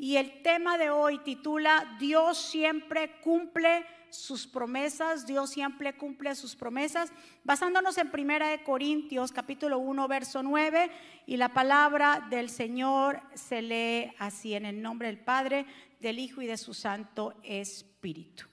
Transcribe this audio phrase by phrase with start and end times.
[0.00, 6.56] y el tema de hoy titula Dios siempre cumple sus promesas, Dios siempre cumple sus
[6.56, 7.12] promesas,
[7.44, 10.90] basándonos en Primera de Corintios capítulo 1 verso 9
[11.26, 15.66] y la palabra del Señor se lee así en el nombre del Padre,
[16.00, 18.46] del Hijo y de su Santo Espíritu.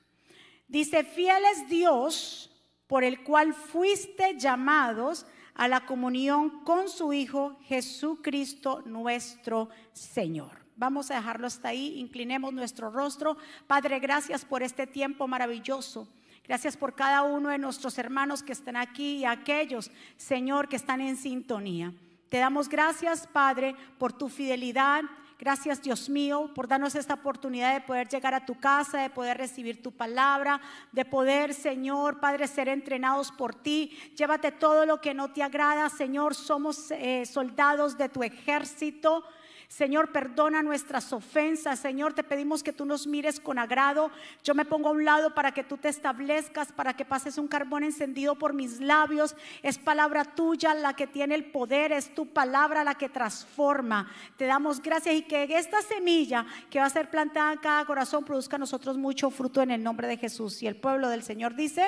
[0.67, 2.51] Dice, fiel es Dios
[2.87, 5.25] por el cual fuiste llamados
[5.55, 10.66] a la comunión con su Hijo Jesucristo nuestro Señor.
[10.77, 13.35] Vamos a dejarlo hasta ahí, inclinemos nuestro rostro.
[13.65, 16.07] Padre, gracias por este tiempo maravilloso.
[16.47, 21.01] Gracias por cada uno de nuestros hermanos que están aquí y aquellos, Señor, que están
[21.01, 21.93] en sintonía.
[22.29, 25.01] Te damos gracias, Padre, por tu fidelidad.
[25.39, 29.37] Gracias, Dios mío, por darnos esta oportunidad de poder llegar a tu casa, de poder
[29.37, 33.97] recibir tu palabra, de poder, Señor, Padre, ser entrenados por ti.
[34.15, 36.33] Llévate todo lo que no te agrada, Señor.
[36.33, 39.23] Somos eh, soldados de tu ejército.
[39.67, 41.79] Señor, perdona nuestras ofensas.
[41.79, 44.11] Señor, te pedimos que tú nos mires con agrado.
[44.41, 47.49] Yo me pongo a un lado para que tú te establezcas, para que pases un
[47.49, 49.35] carbón encendido por mis labios.
[49.61, 54.09] Es palabra tuya la que tiene el poder, es tu palabra la que transforma.
[54.37, 58.23] Te damos gracias y que esta semilla que va a ser plantada en cada corazón
[58.23, 60.63] produzca a nosotros mucho fruto en el nombre de Jesús.
[60.63, 61.83] Y el pueblo del Señor dice,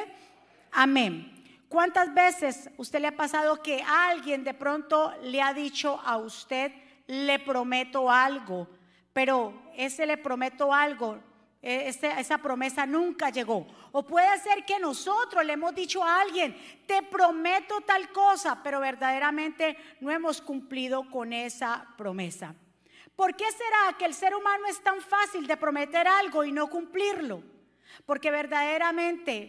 [0.73, 1.33] amén.
[1.69, 6.71] ¿Cuántas veces usted le ha pasado que alguien de pronto le ha dicho a usted,
[7.09, 8.67] le prometo algo,
[9.11, 11.19] pero ese le prometo algo,
[11.59, 13.65] e, esa promesa nunca llegó.
[13.91, 18.79] O puede ser que nosotros le hemos dicho a alguien, te prometo tal cosa, pero
[18.79, 22.53] verdaderamente no hemos cumplido con esa promesa.
[23.15, 26.67] ¿Por qué será que el ser humano es tan fácil de prometer algo y no
[26.67, 27.41] cumplirlo?
[28.05, 29.41] Porque verdaderamente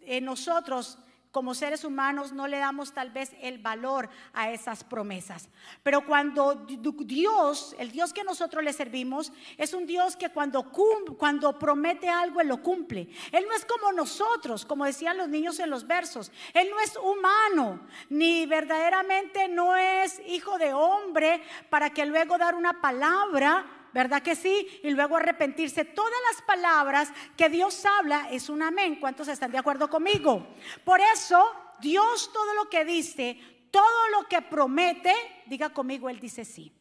[0.00, 0.98] en eh, nosotros
[1.34, 5.48] como seres humanos no le damos tal vez el valor a esas promesas.
[5.82, 10.70] Pero cuando Dios, el Dios que nosotros le servimos, es un Dios que cuando,
[11.18, 13.08] cuando promete algo, Él lo cumple.
[13.32, 16.30] Él no es como nosotros, como decían los niños en los versos.
[16.52, 17.80] Él no es humano,
[18.10, 24.34] ni verdaderamente no es hijo de hombre para que luego dar una palabra ¿verdad que
[24.34, 24.80] sí?
[24.82, 25.84] Y luego arrepentirse.
[25.84, 28.96] Todas las palabras que Dios habla es un amén.
[29.00, 30.48] ¿Cuántos están de acuerdo conmigo?
[30.84, 31.42] Por eso,
[31.80, 33.38] Dios todo lo que dice,
[33.70, 35.14] todo lo que promete,
[35.46, 36.72] diga conmigo, Él dice sí.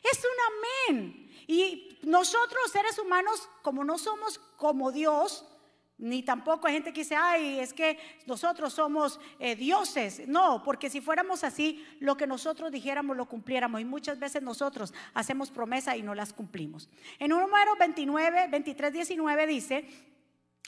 [0.00, 1.30] Es un amén.
[1.48, 5.44] Y nosotros seres humanos, como no somos como Dios,
[6.00, 10.26] ni tampoco hay gente que dice, ay, es que nosotros somos eh, dioses.
[10.26, 13.80] No, porque si fuéramos así, lo que nosotros dijéramos lo cumpliéramos.
[13.80, 16.88] Y muchas veces nosotros hacemos promesas y no las cumplimos.
[17.18, 19.88] En número 29, 23, 19 dice,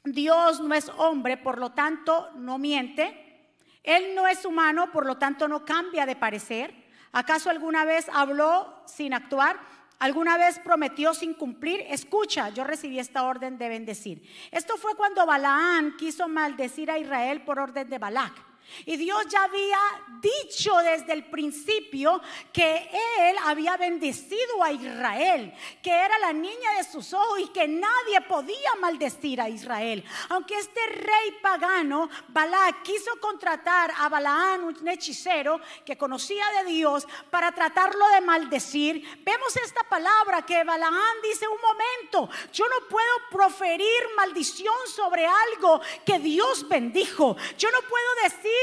[0.05, 3.49] Dios no es hombre, por lo tanto no miente.
[3.83, 6.75] Él no es humano, por lo tanto no cambia de parecer.
[7.11, 9.61] ¿Acaso alguna vez habló sin actuar?
[10.03, 11.85] ¿Alguna vez prometió sin cumplir?
[11.89, 14.21] Escucha, yo recibí esta orden de bendecir.
[14.51, 18.52] Esto fue cuando Balaán quiso maldecir a Israel por orden de Balac.
[18.87, 19.79] Y Dios ya había
[20.21, 22.21] dicho desde el principio
[22.53, 25.53] que Él había bendecido a Israel,
[25.83, 30.05] que era la niña de sus ojos y que nadie podía maldecir a Israel.
[30.29, 37.07] Aunque este rey pagano, Balac, quiso contratar a Balaán, un hechicero que conocía de Dios,
[37.31, 43.13] para tratarlo de maldecir, vemos esta palabra que Balaán dice, un momento, yo no puedo
[43.31, 47.37] proferir maldición sobre algo que Dios bendijo.
[47.59, 48.62] Yo no puedo decir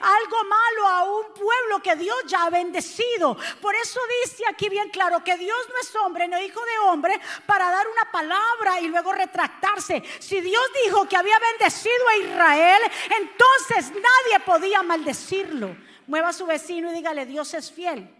[0.00, 3.36] algo malo a un pueblo que Dios ya ha bendecido.
[3.60, 7.20] Por eso dice aquí bien claro que Dios no es hombre, no hijo de hombre,
[7.46, 10.02] para dar una palabra y luego retractarse.
[10.18, 12.82] Si Dios dijo que había bendecido a Israel,
[13.18, 15.76] entonces nadie podía maldecirlo.
[16.06, 18.19] Mueva a su vecino y dígale, Dios es fiel.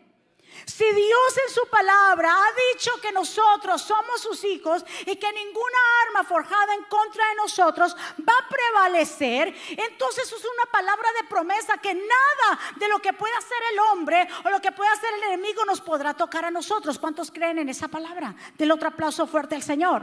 [0.65, 5.79] Si Dios en su palabra ha dicho que nosotros somos sus hijos y que ninguna
[6.07, 11.79] arma forjada en contra de nosotros va a prevalecer, entonces es una palabra de promesa
[11.79, 15.25] que nada de lo que pueda hacer el hombre o lo que pueda hacer el
[15.25, 16.99] enemigo nos podrá tocar a nosotros.
[16.99, 18.35] ¿Cuántos creen en esa palabra?
[18.57, 20.03] Del otro aplauso fuerte al Señor.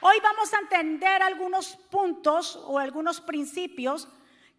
[0.00, 4.08] Hoy vamos a entender algunos puntos o algunos principios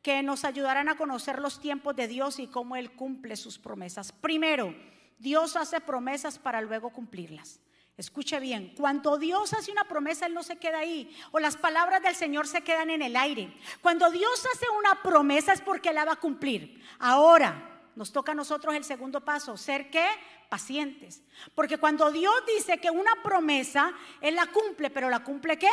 [0.02, 4.12] que nos ayudarán a conocer los tiempos de Dios y cómo Él cumple sus promesas.
[4.12, 4.74] Primero,
[5.18, 7.60] Dios hace promesas para luego cumplirlas.
[7.98, 11.14] Escuche bien, cuando Dios hace una promesa, Él no se queda ahí.
[11.32, 13.54] O las palabras del Señor se quedan en el aire.
[13.82, 16.82] Cuando Dios hace una promesa es porque la va a cumplir.
[16.98, 20.08] Ahora, nos toca a nosotros el segundo paso, ser qué?
[20.48, 21.22] Pacientes.
[21.54, 23.92] Porque cuando Dios dice que una promesa,
[24.22, 25.70] Él la cumple, pero la cumple qué?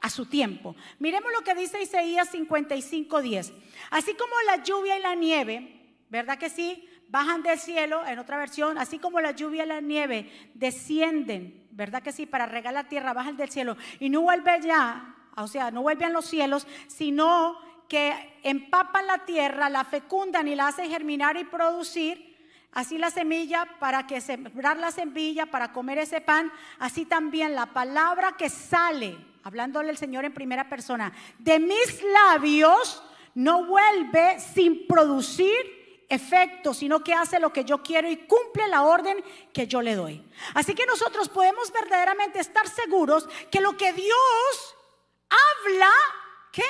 [0.00, 0.76] A su tiempo.
[0.98, 3.52] Miremos lo que dice Isaías 55:10.
[3.90, 6.86] Así como la lluvia y la nieve, ¿verdad que sí?
[7.10, 12.02] bajan del cielo, en otra versión, así como la lluvia y la nieve descienden, ¿verdad
[12.02, 12.24] que sí?
[12.24, 16.12] Para regar la tierra, bajan del cielo y no vuelven ya, o sea, no vuelven
[16.12, 17.58] los cielos, sino
[17.88, 22.30] que empapan la tierra, la fecundan y la hacen germinar y producir.
[22.72, 27.66] Así la semilla para que sembrar la semilla, para comer ese pan, así también la
[27.66, 33.02] palabra que sale, hablándole el Señor en primera persona, de mis labios
[33.34, 38.82] no vuelve sin producir efecto, sino que hace lo que yo quiero y cumple la
[38.82, 39.22] orden
[39.52, 40.24] que yo le doy.
[40.54, 44.76] Así que nosotros podemos verdaderamente estar seguros que lo que Dios
[45.28, 45.90] habla,
[46.52, 46.64] ¿qué?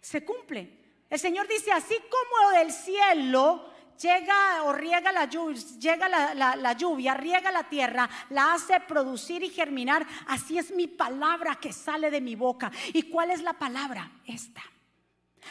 [0.00, 0.78] Se cumple.
[1.08, 7.14] El Señor dice, así como del cielo llega o riega la lluvia, llega la, lluvia,
[7.14, 12.20] riega la tierra, la hace producir y germinar, así es mi palabra que sale de
[12.20, 12.70] mi boca.
[12.92, 14.10] ¿Y cuál es la palabra?
[14.26, 14.62] Esta.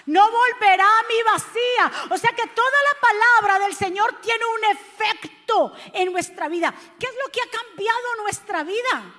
[0.06, 2.08] No volverá a mi vacía.
[2.10, 6.74] O sea que toda la palabra del Señor tiene un efecto en nuestra vida.
[7.00, 9.16] ¿Qué es lo que ha cambiado nuestra vida?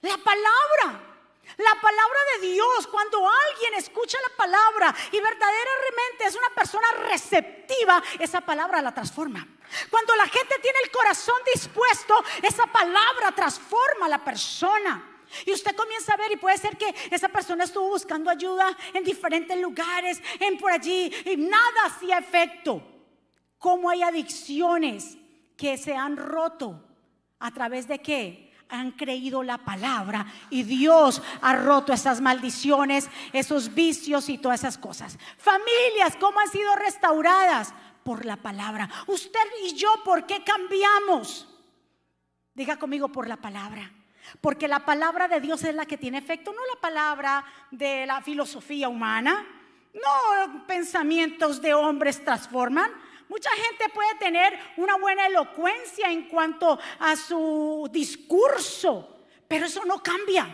[0.00, 1.15] La palabra.
[1.58, 8.02] La palabra de Dios, cuando alguien escucha la palabra y verdaderamente es una persona receptiva,
[8.18, 9.46] esa palabra la transforma.
[9.90, 15.12] Cuando la gente tiene el corazón dispuesto, esa palabra transforma a la persona.
[15.44, 19.02] Y usted comienza a ver y puede ser que esa persona estuvo buscando ayuda en
[19.02, 22.82] diferentes lugares, en por allí, y nada hacía efecto.
[23.58, 25.16] Como hay adicciones
[25.56, 26.82] que se han roto
[27.38, 28.45] a través de qué?
[28.68, 34.78] Han creído la palabra y Dios ha roto esas maldiciones, esos vicios y todas esas
[34.78, 35.18] cosas.
[35.38, 37.72] Familias, ¿cómo han sido restauradas?
[38.02, 38.88] Por la palabra.
[39.08, 41.48] Usted y yo, ¿por qué cambiamos?
[42.54, 43.92] Diga conmigo por la palabra.
[44.40, 48.20] Porque la palabra de Dios es la que tiene efecto, no la palabra de la
[48.20, 49.46] filosofía humana.
[49.94, 52.90] No pensamientos de hombres transforman.
[53.28, 59.18] Mucha gente puede tener una buena elocuencia en cuanto a su discurso,
[59.48, 60.44] pero eso no cambia.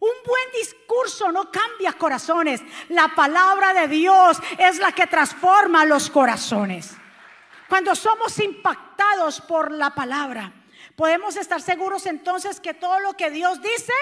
[0.00, 2.60] Un buen discurso no cambia corazones.
[2.88, 6.92] La palabra de Dios es la que transforma los corazones.
[7.68, 10.52] Cuando somos impactados por la palabra,
[10.96, 13.92] podemos estar seguros entonces que todo lo que Dios dice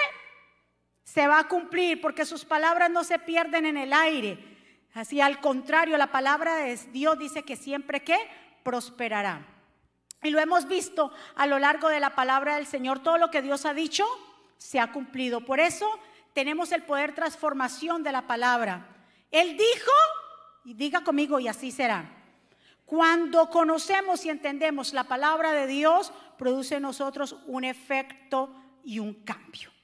[1.03, 4.56] se va a cumplir porque sus palabras no se pierden en el aire.
[4.97, 8.17] Así al contrario, la palabra de Dios dice que siempre que
[8.63, 9.47] prosperará.
[10.23, 13.43] Y lo hemos visto a lo largo de la palabra del Señor, todo lo que
[13.43, 14.07] Dios ha dicho
[14.57, 15.43] se ha cumplido.
[15.43, 15.87] Por eso
[16.33, 18.89] tenemos el poder transformación de la palabra.
[19.31, 19.93] Él dijo,
[20.65, 22.11] y diga conmigo, y así será.
[22.87, 28.51] Cuando conocemos y entendemos la palabra de Dios, produce en nosotros un efecto
[28.83, 29.76] y un cambio.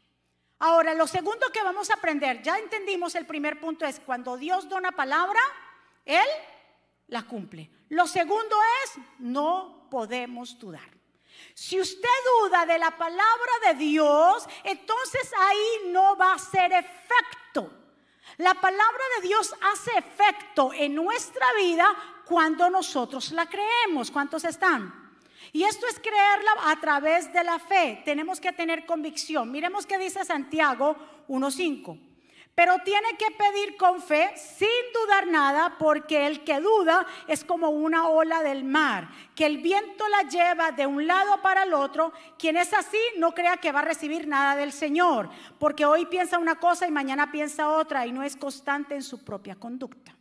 [0.64, 4.68] Ahora, lo segundo que vamos a aprender, ya entendimos el primer punto, es cuando Dios
[4.68, 5.40] da una palabra,
[6.04, 6.24] Él
[7.08, 7.68] la cumple.
[7.88, 10.88] Lo segundo es, no podemos dudar.
[11.52, 12.08] Si usted
[12.40, 17.68] duda de la palabra de Dios, entonces ahí no va a ser efecto.
[18.36, 24.12] La palabra de Dios hace efecto en nuestra vida cuando nosotros la creemos.
[24.12, 25.01] ¿Cuántos están?
[25.52, 28.00] Y esto es creerla a través de la fe.
[28.06, 29.50] Tenemos que tener convicción.
[29.50, 30.96] Miremos qué dice Santiago
[31.28, 31.98] 1.5.
[32.54, 37.70] Pero tiene que pedir con fe, sin dudar nada, porque el que duda es como
[37.70, 42.12] una ola del mar, que el viento la lleva de un lado para el otro.
[42.38, 46.38] Quien es así, no crea que va a recibir nada del Señor, porque hoy piensa
[46.38, 50.11] una cosa y mañana piensa otra y no es constante en su propia conducta.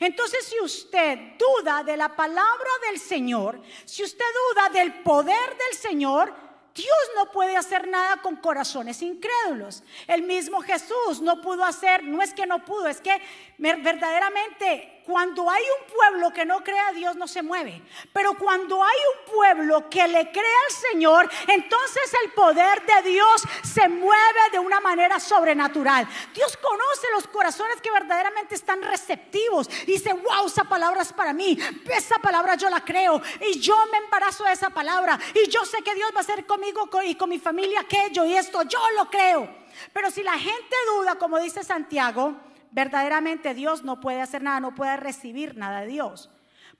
[0.00, 4.24] Entonces, si usted duda de la palabra del Señor, si usted
[4.54, 6.34] duda del poder del Señor,
[6.76, 9.82] Dios no puede hacer nada con corazones incrédulos.
[10.06, 13.18] El mismo Jesús no pudo hacer, no es que no pudo, es que
[13.58, 17.80] verdaderamente cuando hay un pueblo que no cree a Dios no se mueve.
[18.12, 23.44] Pero cuando hay un pueblo que le cree al Señor, entonces el poder de Dios
[23.62, 26.08] se mueve de una manera sobrenatural.
[26.34, 29.68] Dios conoce los corazones que verdaderamente están receptivos.
[29.86, 31.56] Dice, wow, esa palabra es para mí.
[31.88, 33.22] Esa palabra yo la creo.
[33.40, 35.18] Y yo me embarazo de esa palabra.
[35.34, 38.34] Y yo sé que Dios va a hacer conmigo y con mi familia aquello y
[38.34, 38.62] esto.
[38.62, 39.48] Yo lo creo.
[39.92, 42.34] Pero si la gente duda, como dice Santiago,
[42.70, 46.30] verdaderamente Dios no puede hacer nada, no puede recibir nada de Dios.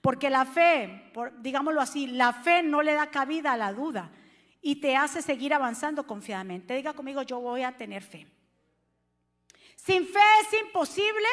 [0.01, 4.11] Porque la fe, digámoslo así, la fe no le da cabida a la duda
[4.61, 6.75] y te hace seguir avanzando confiadamente.
[6.75, 8.27] Diga conmigo, yo voy a tener fe.
[9.75, 11.27] Sin fe es imposible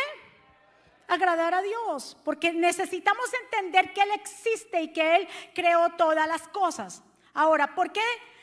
[1.09, 6.49] agradar a Dios, porque necesitamos entender que Él existe y que Él creó todas las
[6.49, 7.03] cosas.
[7.33, 8.01] Ahora, ¿por qué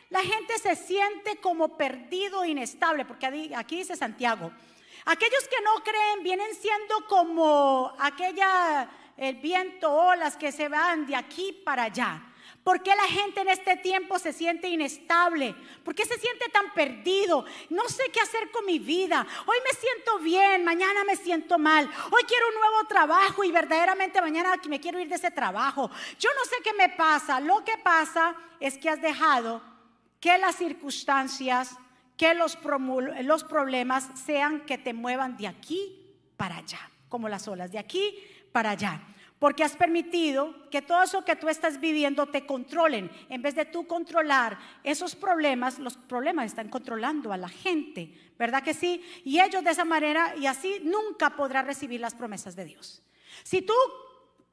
[0.10, 3.06] la gente se siente como perdido, inestable?
[3.06, 4.51] Porque aquí dice Santiago,
[5.05, 11.15] Aquellos que no creen vienen siendo como aquella el viento, olas que se van de
[11.15, 12.24] aquí para allá.
[12.63, 15.55] ¿Por qué la gente en este tiempo se siente inestable?
[15.84, 17.43] ¿Por qué se siente tan perdido?
[17.70, 19.25] No sé qué hacer con mi vida.
[19.48, 21.89] Hoy me siento bien, mañana me siento mal.
[22.12, 25.89] Hoy quiero un nuevo trabajo y verdaderamente mañana me quiero ir de ese trabajo.
[26.20, 27.39] Yo no sé qué me pasa.
[27.39, 29.63] Lo que pasa es que has dejado
[30.20, 31.75] que las circunstancias,
[32.22, 32.56] que los,
[33.24, 38.13] los problemas sean que te muevan de aquí para allá, como las olas, de aquí
[38.51, 39.01] para allá
[39.40, 43.10] porque has permitido que todo eso que tú estás viviendo te controlen.
[43.28, 48.62] En vez de tú controlar esos problemas, los problemas están controlando a la gente, ¿verdad
[48.62, 49.04] que sí?
[49.25, 53.01] Y ellos de esa manera, y así nunca podrán recibir las promesas de Dios.
[53.42, 53.74] Si tú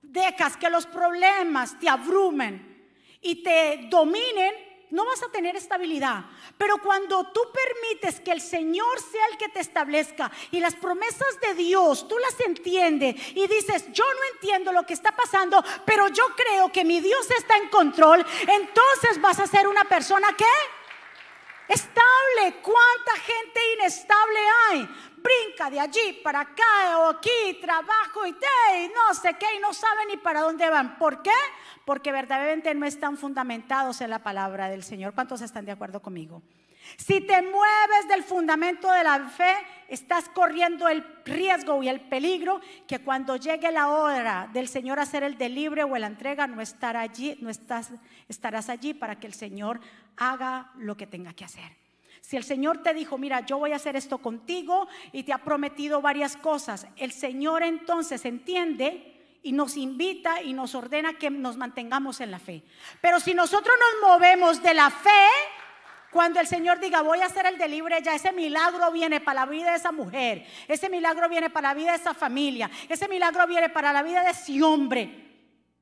[0.01, 2.89] dejas que los problemas te abrumen
[3.21, 4.55] y te dominen,
[4.91, 6.25] no vas a tener estabilidad.
[6.57, 11.41] Pero cuando tú permites que el Señor sea el que te establezca y las promesas
[11.41, 16.09] de Dios, tú las entiendes y dices, yo no entiendo lo que está pasando, pero
[16.09, 20.45] yo creo que mi Dios está en control, entonces vas a ser una persona que
[21.69, 22.61] estable.
[22.63, 24.89] ¿Cuánta gente inestable hay?
[25.17, 29.75] Brinca de allí para acá o aquí, trabajo y te, no sé qué, y no
[29.75, 30.99] saben ni para dónde van.
[30.99, 31.33] ¿Por qué?
[31.89, 35.15] porque verdaderamente no están fundamentados en la palabra del Señor.
[35.15, 36.43] ¿Cuántos están de acuerdo conmigo?
[36.99, 39.55] Si te mueves del fundamento de la fe,
[39.89, 45.23] estás corriendo el riesgo y el peligro que cuando llegue la hora del Señor hacer
[45.23, 49.81] el delibre o la entrega, no, estar allí, no estarás allí para que el Señor
[50.19, 51.77] haga lo que tenga que hacer.
[52.21, 55.39] Si el Señor te dijo, mira, yo voy a hacer esto contigo y te ha
[55.39, 61.57] prometido varias cosas, el Señor entonces entiende y nos invita y nos ordena que nos
[61.57, 62.63] mantengamos en la fe.
[63.01, 65.11] Pero si nosotros nos movemos de la fe,
[66.11, 69.51] cuando el Señor diga, voy a hacer el delibre, ya ese milagro viene para la
[69.51, 73.47] vida de esa mujer, ese milagro viene para la vida de esa familia, ese milagro
[73.47, 75.27] viene para la vida de ese hombre.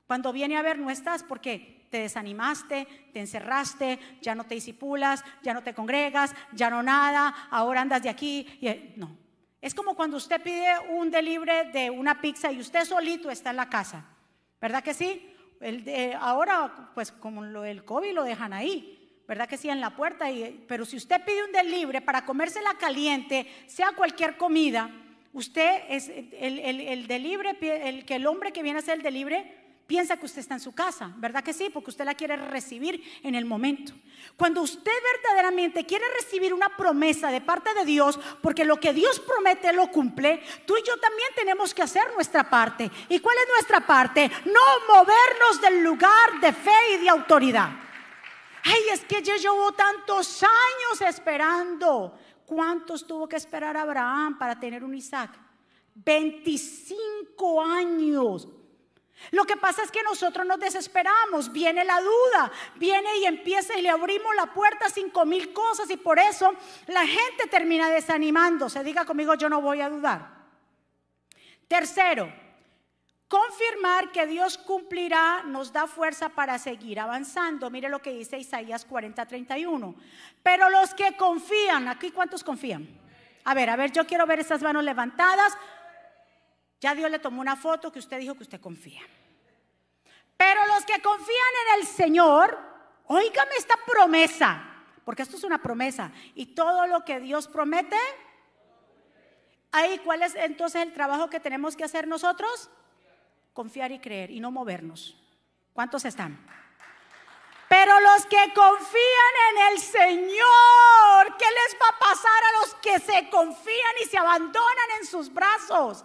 [0.07, 5.25] Cuando viene a ver, no estás porque te desanimaste, te encerraste, ya no te disipulas,
[5.43, 8.47] ya no te congregas, ya no nada, ahora andas de aquí.
[8.61, 9.16] Y, no,
[9.61, 13.57] es como cuando usted pide un delivery de una pizza y usted solito está en
[13.57, 14.05] la casa.
[14.61, 15.33] ¿Verdad que sí?
[15.61, 18.93] El de, ahora, pues como lo del COVID lo dejan ahí.
[19.26, 19.69] ¿Verdad que sí?
[19.69, 20.31] En la puerta.
[20.31, 24.90] Y, pero si usted pide un delivery para comérsela caliente, sea cualquier comida,
[25.33, 29.02] usted es el, el, el delivery, el, que el hombre que viene a hacer el
[29.02, 29.45] delivery
[29.87, 31.71] piensa que usted está en su casa, ¿verdad que sí?
[31.71, 33.93] Porque usted la quiere recibir en el momento.
[34.37, 39.21] Cuando usted verdaderamente quiere recibir una promesa de parte de Dios, porque lo que Dios
[39.21, 42.90] promete lo cumple, tú y yo también tenemos que hacer nuestra parte.
[43.09, 44.31] ¿Y cuál es nuestra parte?
[44.47, 47.71] No movernos del lugar de fe y de autoridad.
[48.64, 52.19] Ay, es que yo llevo tantos años esperando.
[52.45, 55.31] ¿Cuántos tuvo que esperar Abraham para tener un Isaac?
[55.95, 58.49] 25 años.
[59.30, 63.82] Lo que pasa es que nosotros nos desesperamos, viene la duda, viene y empieza y
[63.82, 66.54] le abrimos la puerta a cinco mil cosas y por eso
[66.87, 68.85] la gente termina desanimándose.
[68.85, 70.37] Diga conmigo, yo no voy a dudar.
[71.66, 72.32] Tercero,
[73.26, 77.70] confirmar que Dios cumplirá nos da fuerza para seguir avanzando.
[77.70, 79.94] Mire lo que dice Isaías 40, 31.
[80.42, 82.87] Pero los que confían, aquí cuántos confían.
[83.44, 85.56] A ver, a ver, yo quiero ver esas manos levantadas.
[86.80, 89.02] Ya Dios le tomó una foto que usted dijo que usted confía.
[90.37, 92.59] Pero los que confían en el Señor,
[93.06, 94.62] oígame esta promesa,
[95.04, 96.12] porque esto es una promesa.
[96.35, 97.97] Y todo lo que Dios promete,
[99.73, 102.68] ahí, ¿cuál es entonces el trabajo que tenemos que hacer nosotros?
[103.54, 105.16] Confiar y creer y no movernos.
[105.73, 106.38] ¿Cuántos están?
[107.68, 112.99] Pero los que confían en el Señor, ¿qué les va a pasar a los que
[113.00, 116.04] se confían y se abandonan en sus brazos?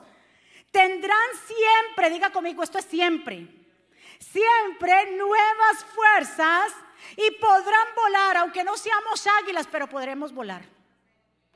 [0.72, 3.46] Tendrán siempre, diga conmigo, esto es siempre,
[4.20, 6.72] siempre nuevas fuerzas
[7.18, 10.62] y podrán volar, aunque no seamos águilas, pero podremos volar.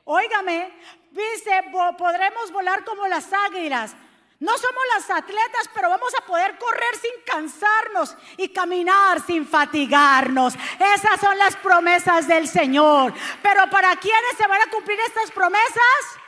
[0.03, 0.71] Óigame,
[1.11, 1.63] dice,
[1.97, 3.95] podremos volar como las águilas.
[4.37, 10.55] No somos las atletas, pero vamos a poder correr sin cansarnos y caminar sin fatigarnos.
[10.93, 13.13] Esas son las promesas del Señor.
[13.41, 16.19] Pero ¿para quiénes se van a cumplir estas promesas?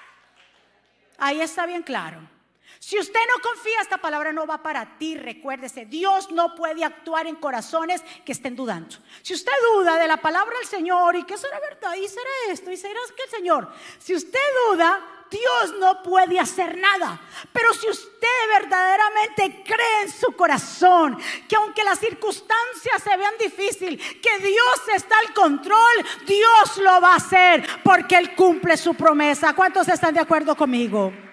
[1.18, 2.37] Ahí está bien claro.
[2.80, 5.18] Si usted no confía, esta palabra no va para ti.
[5.18, 8.98] Recuérdese, Dios no puede actuar en corazones que estén dudando.
[9.22, 12.72] Si usted duda de la palabra del Señor y que será verdad y será esto
[12.72, 17.20] y será que el Señor, si usted duda, Dios no puede hacer nada.
[17.52, 18.28] Pero si usted
[18.60, 21.18] verdaderamente cree en su corazón
[21.48, 27.14] que aunque las circunstancias se vean difíciles, que Dios está al control, Dios lo va
[27.14, 29.54] a hacer porque Él cumple su promesa.
[29.54, 31.27] ¿Cuántos están de acuerdo conmigo?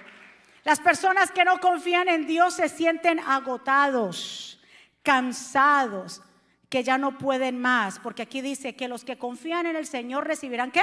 [0.65, 4.59] Las personas que no confían en Dios se sienten agotados,
[5.03, 6.23] cansados,
[6.71, 10.27] que ya no pueden más, porque aquí dice que los que confían en el Señor
[10.27, 10.83] recibirán qué?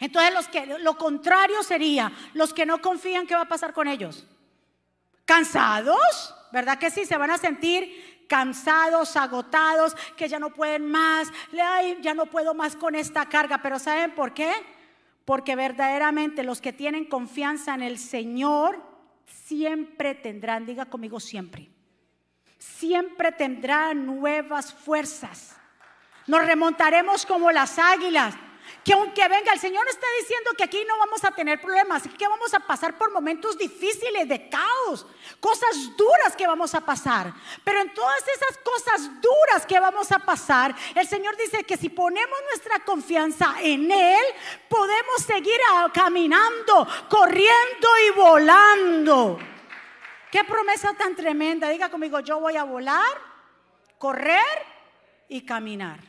[0.00, 3.86] Entonces los que lo contrario sería los que no confían, ¿qué va a pasar con
[3.86, 4.26] ellos?
[5.26, 7.04] Cansados, ¿verdad que sí?
[7.04, 11.28] Se van a sentir cansados, agotados, que ya no pueden más,
[12.00, 14.52] ya no puedo más con esta carga, pero ¿saben por qué?
[15.24, 18.82] Porque verdaderamente los que tienen confianza en el Señor
[19.24, 21.70] siempre tendrán, diga conmigo siempre,
[22.58, 25.56] siempre tendrán nuevas fuerzas.
[26.26, 28.34] Nos remontaremos como las águilas
[28.84, 32.26] que aunque venga, el Señor está diciendo que aquí no vamos a tener problemas, que
[32.26, 35.06] vamos a pasar por momentos difíciles de caos,
[35.38, 37.32] cosas duras que vamos a pasar.
[37.62, 41.90] Pero en todas esas cosas duras que vamos a pasar, el Señor dice que si
[41.90, 44.24] ponemos nuestra confianza en Él,
[44.68, 45.60] podemos seguir
[45.94, 49.38] caminando, corriendo y volando.
[50.30, 51.68] Qué promesa tan tremenda.
[51.68, 53.16] Diga conmigo, yo voy a volar,
[53.98, 54.66] correr
[55.28, 56.00] y caminar.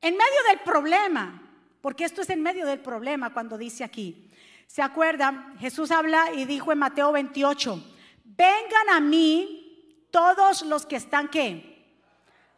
[0.00, 1.40] En medio del problema,
[1.82, 4.30] porque esto es en medio del problema cuando dice aquí.
[4.66, 5.58] ¿Se acuerdan?
[5.58, 7.84] Jesús habla y dijo en Mateo 28,
[8.24, 11.72] vengan a mí todos los que están qué.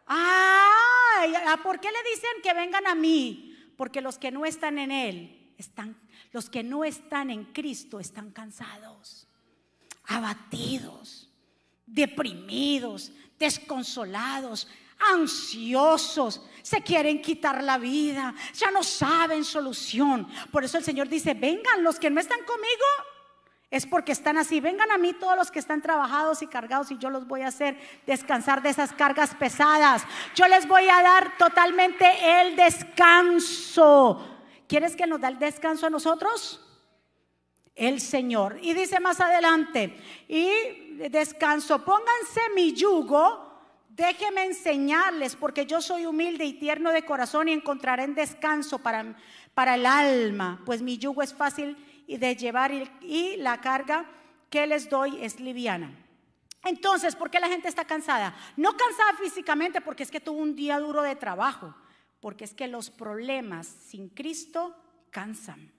[0.07, 3.57] Ah, ¿por qué le dicen que vengan a mí?
[3.77, 5.97] Porque los que no están en Él están,
[6.31, 9.27] los que no están en Cristo están cansados,
[10.05, 11.31] abatidos,
[11.87, 14.69] deprimidos, desconsolados,
[15.13, 20.27] ansiosos, se quieren quitar la vida, ya no saben solución.
[20.51, 22.85] Por eso el Señor dice, vengan los que no están conmigo,
[23.75, 24.61] es porque están así.
[24.61, 27.49] Vengan a mí todos los que están trabajados y cargados y yo los voy a
[27.49, 30.05] hacer descansar de esas cargas pesadas.
[30.37, 32.07] Yo les voy a dar totalmente
[32.41, 34.25] el descanso.
[34.69, 36.65] ¿Quieres que nos da el descanso a nosotros?
[37.75, 38.59] El Señor.
[38.63, 43.44] Y dice más adelante, y descanso, pónganse mi yugo
[43.97, 49.17] Déjeme enseñarles, porque yo soy humilde y tierno de corazón y encontraré descanso para,
[49.55, 51.77] para el alma, pues mi yugo es fácil
[52.09, 54.11] de llevar y, y la carga
[54.51, 55.97] que les doy es liviana.
[56.65, 58.35] Entonces, ¿por qué la gente está cansada?
[58.57, 61.73] No cansada físicamente porque es que tuvo un día duro de trabajo,
[62.19, 64.75] porque es que los problemas sin Cristo
[65.13, 65.71] cansan.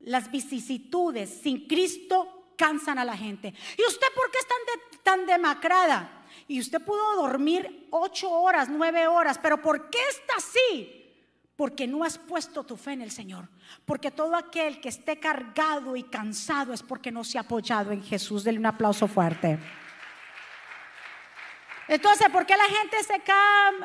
[0.00, 3.54] Las vicisitudes sin Cristo cansan a la gente.
[3.78, 6.22] ¿Y usted por qué es tan, tan demacrada?
[6.48, 11.00] Y usted pudo dormir ocho horas, nueve horas, pero ¿por qué está así?
[11.56, 13.48] Porque no has puesto tu fe en el Señor.
[13.84, 18.02] Porque todo aquel que esté cargado y cansado es porque no se ha apoyado en
[18.02, 18.42] Jesús.
[18.42, 19.58] Denle un aplauso fuerte.
[21.86, 23.22] Entonces, ¿por qué la gente se,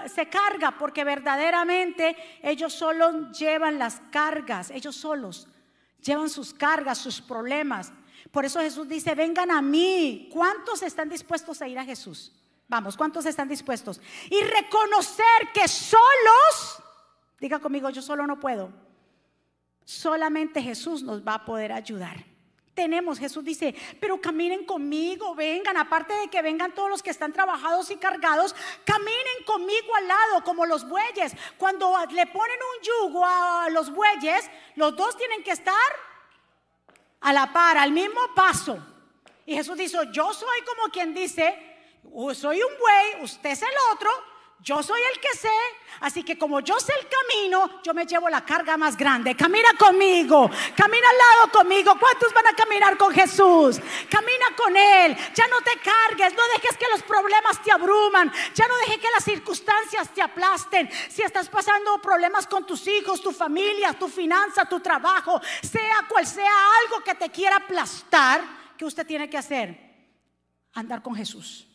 [0.09, 0.77] se, carga?
[0.77, 5.47] Porque verdaderamente ellos solo llevan las cargas, ellos solos
[6.01, 7.91] llevan sus cargas, sus problemas.
[8.31, 10.29] Por eso Jesús dice, vengan a mí.
[10.31, 12.31] ¿Cuántos están dispuestos a ir a Jesús?
[12.69, 13.99] Vamos, ¿cuántos están dispuestos?
[14.29, 16.83] Y reconocer que solos,
[17.39, 18.71] diga conmigo, yo solo no puedo.
[19.83, 22.23] Solamente Jesús nos va a poder ayudar.
[22.75, 27.33] Tenemos, Jesús dice, pero caminen conmigo, vengan, aparte de que vengan todos los que están
[27.33, 28.55] trabajados y cargados,
[28.85, 31.33] caminen conmigo al lado, como los bueyes.
[31.57, 35.73] Cuando le ponen un yugo a los bueyes, los dos tienen que estar
[37.21, 38.77] a la par, al mismo paso.
[39.47, 41.68] Y Jesús dice, yo soy como quien dice,
[42.33, 44.09] soy un buey, usted es el otro,
[44.61, 45.47] yo soy el que sé,
[46.01, 49.33] así que como yo sé el camino, yo me llevo la carga más grande.
[49.33, 51.95] Camina conmigo, camina al lado conmigo.
[51.97, 53.79] ¿Cuántos van a caminar con Jesús?
[54.09, 55.15] Camina con Él.
[55.33, 59.11] Ya no te cargues, no dejes que los problemas te abruman, ya no dejes que
[59.11, 60.89] las circunstancias te aplasten.
[61.09, 66.27] Si estás pasando problemas con tus hijos, tu familia, tu finanza, tu trabajo, sea cual
[66.27, 66.51] sea
[66.83, 68.43] algo que te quiera aplastar,
[68.77, 69.87] ¿qué usted tiene que hacer?
[70.73, 71.68] Andar con Jesús.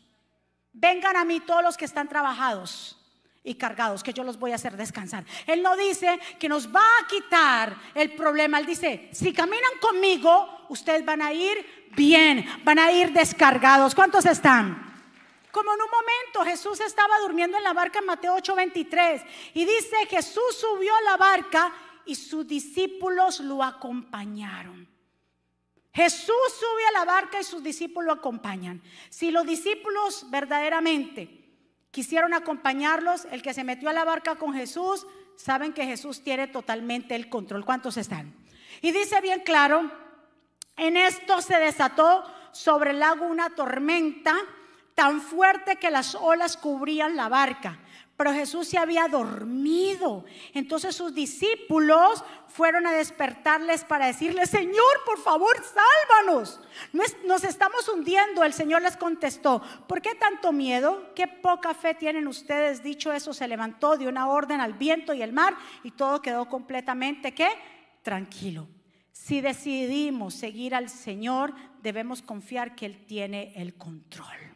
[0.75, 2.99] Vengan a mí todos los que están trabajados
[3.45, 5.25] y cargados, que yo los voy a hacer descansar.
[5.47, 8.59] Él no dice que nos va a quitar el problema.
[8.59, 13.95] Él dice, si caminan conmigo, ustedes van a ir bien, van a ir descargados.
[13.95, 14.93] ¿Cuántos están?
[15.53, 20.07] Como en un momento Jesús estaba durmiendo en la barca en Mateo 8:23 y dice,
[20.11, 21.73] Jesús subió a la barca
[22.05, 24.94] y sus discípulos lo acompañaron.
[25.95, 28.83] Jesús sube a la barca y sus discípulos lo acompañan.
[29.11, 31.45] Si los discípulos verdaderamente
[31.93, 36.49] quisieron acompañarlos, el que se metió a la barca con Jesús, saben que Jesús tiene
[36.49, 37.65] totalmente el control.
[37.65, 38.35] ¿Cuántos están?
[38.83, 39.89] Y dice bien claro,
[40.77, 44.35] en esto se desató sobre el lago una tormenta
[44.97, 47.79] tan fuerte que las olas cubrían la barca,
[48.17, 50.25] pero Jesús se había dormido.
[50.53, 56.61] Entonces sus discípulos fueron a despertarles para decirle, Señor, por favor, sálvanos.
[57.25, 58.45] Nos estamos hundiendo.
[58.45, 61.13] El Señor les contestó, ¿por qué tanto miedo?
[61.15, 62.83] ¿Qué poca fe tienen ustedes?
[62.83, 66.49] Dicho eso, se levantó, dio una orden al viento y el mar y todo quedó
[66.49, 67.49] completamente, ¿qué?
[68.03, 68.69] Tranquilo.
[69.11, 74.54] Si decidimos seguir al Señor, debemos confiar que Él tiene el control.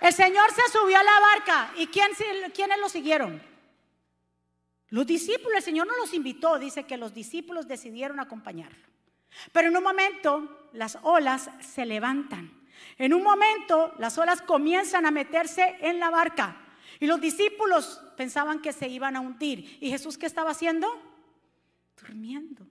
[0.00, 1.72] El Señor se subió a la barca.
[1.76, 2.10] ¿Y quién,
[2.54, 3.40] quiénes lo siguieron?
[4.88, 5.56] Los discípulos.
[5.56, 6.58] El Señor no los invitó.
[6.58, 8.84] Dice que los discípulos decidieron acompañarlo.
[9.52, 12.64] Pero en un momento las olas se levantan.
[12.98, 16.56] En un momento las olas comienzan a meterse en la barca.
[17.00, 19.78] Y los discípulos pensaban que se iban a hundir.
[19.80, 20.88] ¿Y Jesús qué estaba haciendo?
[22.00, 22.66] Durmiendo.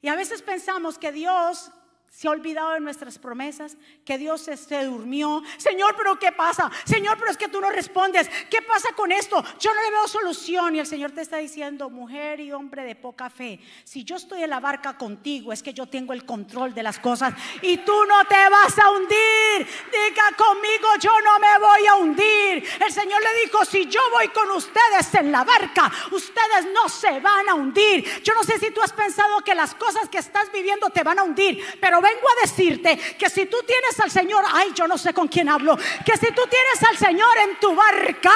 [0.00, 1.70] Y a veces pensamos que Dios
[2.16, 3.76] se ha olvidado de nuestras promesas,
[4.06, 5.42] que Dios se, durmió.
[5.58, 6.70] Señor, pero ¿qué pasa?
[6.86, 8.26] Señor, pero es que tú no respondes.
[8.48, 9.44] ¿Qué pasa con esto?
[9.60, 10.74] Yo no le veo solución.
[10.74, 14.42] Y el Señor te está diciendo, mujer y hombre de poca fe, si yo estoy
[14.42, 17.92] en la barca contigo, es que yo tengo el control de las cosas y tú
[18.06, 19.68] no te vas a hundir.
[19.92, 22.64] Diga conmigo, yo no me voy a hundir.
[22.82, 27.20] El Señor le dijo, si yo voy con ustedes en la barca, ustedes no se
[27.20, 28.22] van a hundir.
[28.22, 31.18] Yo no sé si tú has pensado que las cosas que estás viviendo te van
[31.18, 34.96] a hundir, pero vengo a decirte que si tú tienes al Señor, ay, yo no
[34.96, 38.32] sé con quién hablo, que si tú tienes al Señor en tu barca,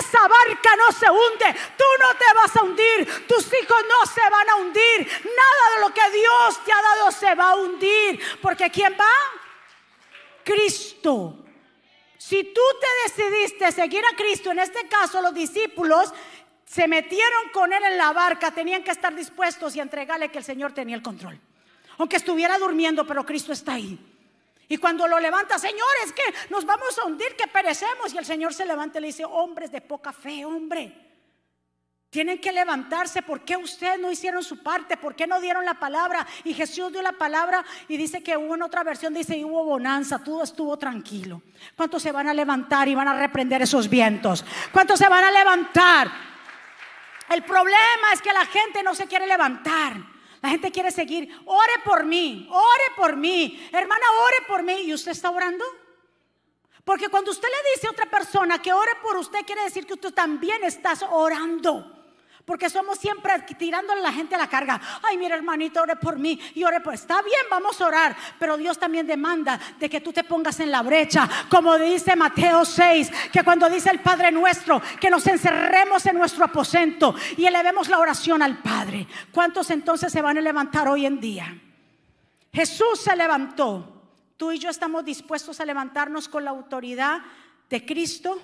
[0.00, 4.30] esa barca no se hunde, tú no te vas a hundir, tus hijos no se
[4.30, 8.20] van a hundir, nada de lo que Dios te ha dado se va a hundir,
[8.40, 9.12] porque ¿quién va?
[10.44, 11.38] Cristo.
[12.18, 16.12] Si tú te decidiste seguir a Cristo, en este caso los discípulos
[16.64, 20.44] se metieron con él en la barca, tenían que estar dispuestos y entregarle que el
[20.44, 21.38] Señor tenía el control
[21.98, 23.98] aunque estuviera durmiendo, pero Cristo está ahí.
[24.68, 28.14] Y cuando lo levanta, Señor, es que nos vamos a hundir, que perecemos.
[28.14, 31.10] Y el Señor se levanta y le dice, hombres de poca fe, hombre.
[32.08, 33.22] Tienen que levantarse.
[33.22, 34.96] ¿Por qué ustedes no hicieron su parte?
[34.96, 36.26] ¿Por qué no dieron la palabra?
[36.44, 40.18] Y Jesús dio la palabra y dice que hubo en otra versión, dice, hubo bonanza,
[40.22, 41.42] todo estuvo tranquilo.
[41.76, 44.44] ¿Cuántos se van a levantar y van a reprender esos vientos?
[44.72, 46.10] ¿Cuántos se van a levantar?
[47.28, 49.96] El problema es que la gente no se quiere levantar.
[50.42, 51.30] La gente quiere seguir.
[51.46, 53.68] Ore por mí, ore por mí.
[53.72, 54.74] Hermana, ore por mí.
[54.82, 55.64] ¿Y usted está orando?
[56.84, 59.94] Porque cuando usted le dice a otra persona que ore por usted, quiere decir que
[59.94, 62.01] usted también está orando.
[62.44, 64.80] Porque somos siempre tirándole a la gente a la carga.
[65.02, 66.92] Ay, mira hermanito, ore por mí y ore por...
[66.92, 68.16] Está bien, vamos a orar.
[68.38, 71.28] Pero Dios también demanda de que tú te pongas en la brecha.
[71.48, 76.44] Como dice Mateo 6, que cuando dice el Padre nuestro, que nos encerremos en nuestro
[76.44, 79.06] aposento y elevemos la oración al Padre.
[79.30, 81.56] ¿Cuántos entonces se van a levantar hoy en día?
[82.52, 84.02] Jesús se levantó.
[84.36, 87.22] Tú y yo estamos dispuestos a levantarnos con la autoridad
[87.70, 88.40] de Cristo.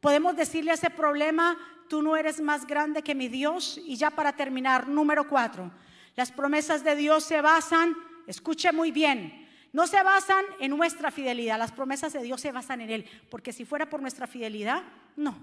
[0.00, 1.56] Podemos decirle a ese problema,
[1.88, 3.80] tú no eres más grande que mi Dios.
[3.84, 5.70] Y ya para terminar, número cuatro,
[6.16, 11.58] las promesas de Dios se basan, escuche muy bien, no se basan en nuestra fidelidad,
[11.58, 14.84] las promesas de Dios se basan en Él, porque si fuera por nuestra fidelidad,
[15.16, 15.36] no,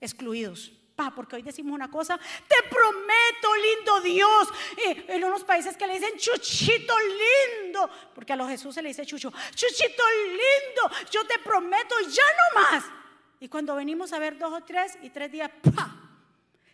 [0.00, 0.72] excluidos.
[0.94, 4.48] Pa, porque hoy decimos una cosa, te prometo, lindo Dios.
[4.78, 6.94] Y en unos países que le dicen chuchito
[7.64, 12.22] lindo, porque a los Jesús se le dice chucho, chuchito lindo, yo te prometo, ya
[12.22, 12.84] no más.
[13.46, 15.94] Y cuando venimos a ver dos o tres y tres días, ¡pa!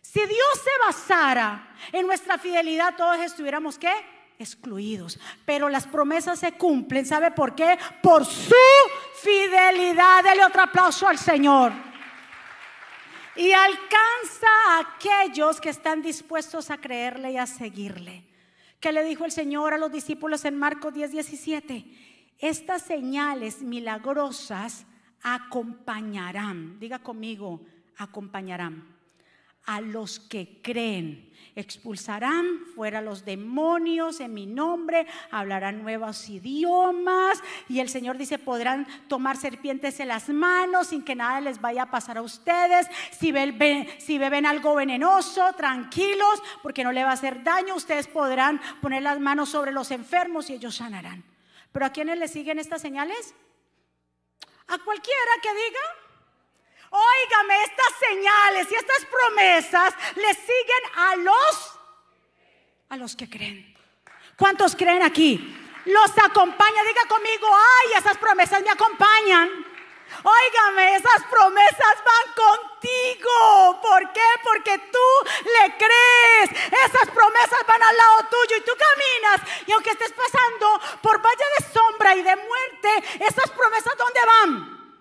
[0.01, 3.93] Si Dios se basara en nuestra fidelidad, todos estuviéramos qué?
[4.39, 5.19] Excluidos.
[5.45, 7.05] Pero las promesas se cumplen.
[7.05, 7.77] ¿Sabe por qué?
[8.01, 8.55] Por su
[9.21, 10.23] fidelidad.
[10.23, 11.71] Dele otro aplauso al Señor.
[13.35, 18.25] Y alcanza a aquellos que están dispuestos a creerle y a seguirle.
[18.79, 21.85] ¿Qué le dijo el Señor a los discípulos en Marcos 10, 17?
[22.39, 24.87] Estas señales milagrosas
[25.23, 27.61] acompañarán, diga conmigo,
[27.97, 28.93] acompañarán
[29.65, 31.31] a los que creen.
[31.55, 38.87] Expulsarán fuera los demonios en mi nombre, hablarán nuevos idiomas y el Señor dice, podrán
[39.07, 42.87] tomar serpientes en las manos sin que nada les vaya a pasar a ustedes.
[43.11, 48.07] Si, beben, si beben algo venenoso, tranquilos, porque no le va a hacer daño, ustedes
[48.07, 51.23] podrán poner las manos sobre los enfermos y ellos sanarán.
[51.71, 53.35] Pero ¿a quiénes le siguen estas señales?
[54.67, 55.79] A cualquiera que diga,
[56.89, 61.79] óigame, estas señales y estas promesas le siguen a los
[62.89, 63.75] a los que creen.
[64.37, 65.39] ¿Cuántos creen aquí?
[65.85, 69.62] Los acompaña, diga conmigo, ay, esas promesas me acompañan.
[70.23, 73.81] Óigame, esas promesas van contigo.
[73.81, 74.27] ¿Por qué?
[74.43, 76.63] Porque tú le crees.
[76.85, 79.67] Esas promesas van al lado tuyo y tú caminas.
[79.67, 84.95] Y aunque estés pasando por valle de sombra y de muerte, esas promesas ¿dónde van?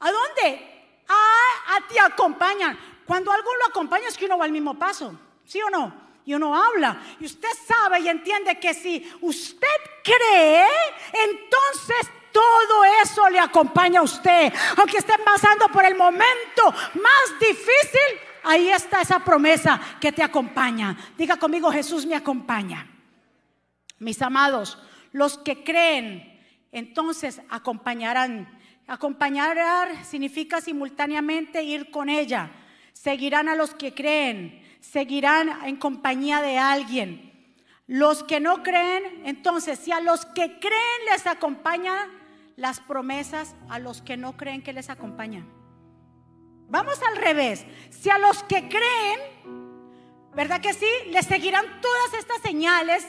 [0.00, 0.76] ¿A dónde?
[1.08, 2.78] a, ti acompañan.
[3.06, 6.06] Cuando algo lo acompaña es que uno va al mismo paso, ¿sí o no?
[6.24, 7.00] Y uno habla.
[7.20, 9.66] Y usted sabe y entiende que si usted
[10.02, 10.66] cree,
[11.12, 14.52] entonces todo eso le acompaña a usted.
[14.76, 16.62] Aunque esté pasando por el momento
[16.94, 20.96] más difícil, ahí está esa promesa que te acompaña.
[21.16, 22.86] Diga conmigo, Jesús me acompaña.
[23.98, 24.78] Mis amados,
[25.12, 26.38] los que creen,
[26.72, 28.60] entonces acompañarán.
[28.86, 32.50] Acompañar significa simultáneamente ir con ella.
[32.92, 37.32] Seguirán a los que creen, seguirán en compañía de alguien.
[37.86, 42.25] Los que no creen, entonces, si a los que creen les acompañan
[42.56, 45.46] las promesas, a los que no creen que les acompañan.
[46.68, 47.64] Vamos al revés.
[47.90, 49.20] Si a los que creen,
[50.34, 50.88] ¿verdad que sí?
[51.10, 53.06] Les seguirán todas estas señales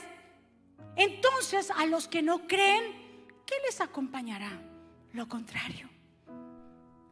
[0.98, 2.84] entonces a los que no creen,
[3.46, 4.52] ¿qué les acompañará?
[5.14, 5.88] Lo contrario.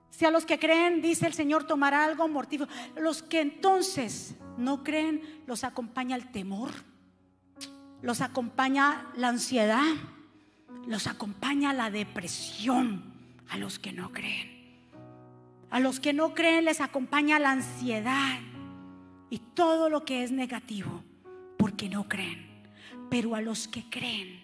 [0.09, 2.69] Si a los que creen, dice el Señor, tomará algo mortífero.
[2.95, 6.71] Los que entonces no creen, los acompaña el temor,
[8.01, 9.93] los acompaña la ansiedad,
[10.87, 13.03] los acompaña la depresión
[13.49, 14.55] a los que no creen.
[15.69, 18.39] A los que no creen les acompaña la ansiedad
[19.29, 21.03] y todo lo que es negativo
[21.57, 22.45] porque no creen.
[23.09, 24.39] Pero a los que creen,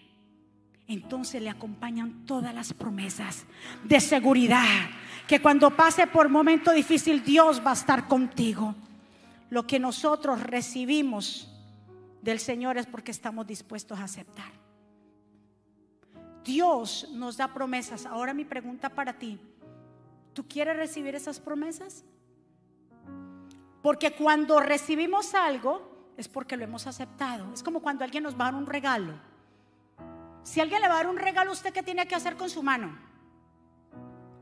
[0.87, 3.45] entonces le acompañan todas las promesas
[3.83, 4.89] de seguridad.
[5.27, 8.75] Que cuando pase por momento difícil, Dios va a estar contigo.
[9.49, 11.49] Lo que nosotros recibimos
[12.21, 14.60] del Señor es porque estamos dispuestos a aceptar.
[16.43, 18.05] Dios nos da promesas.
[18.05, 19.39] Ahora mi pregunta para ti,
[20.33, 22.03] ¿tú quieres recibir esas promesas?
[23.81, 27.51] Porque cuando recibimos algo, es porque lo hemos aceptado.
[27.53, 29.13] Es como cuando alguien nos va a dar un regalo.
[30.43, 32.63] Si alguien le va a dar un regalo, ¿usted qué tiene que hacer con su
[32.63, 32.97] mano?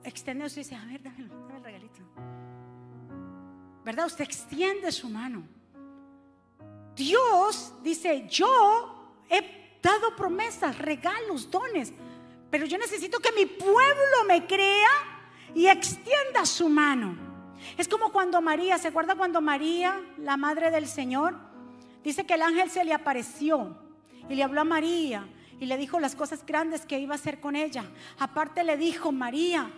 [0.03, 2.01] Extiende y dice, a ver, dámelo, dame el regalito.
[3.83, 4.05] ¿Verdad?
[4.05, 5.43] Usted extiende su mano.
[6.95, 11.93] Dios dice, yo he dado promesas, regalos, dones,
[12.49, 14.89] pero yo necesito que mi pueblo me crea
[15.55, 17.15] y extienda su mano.
[17.77, 21.35] Es como cuando María, ¿se acuerda cuando María, la madre del Señor,
[22.03, 23.75] Dice que el ángel se le apareció
[24.29, 25.27] y le habló a María
[25.59, 27.83] y le dijo las cosas grandes que iba a hacer con ella.
[28.17, 29.69] Aparte le dijo, María,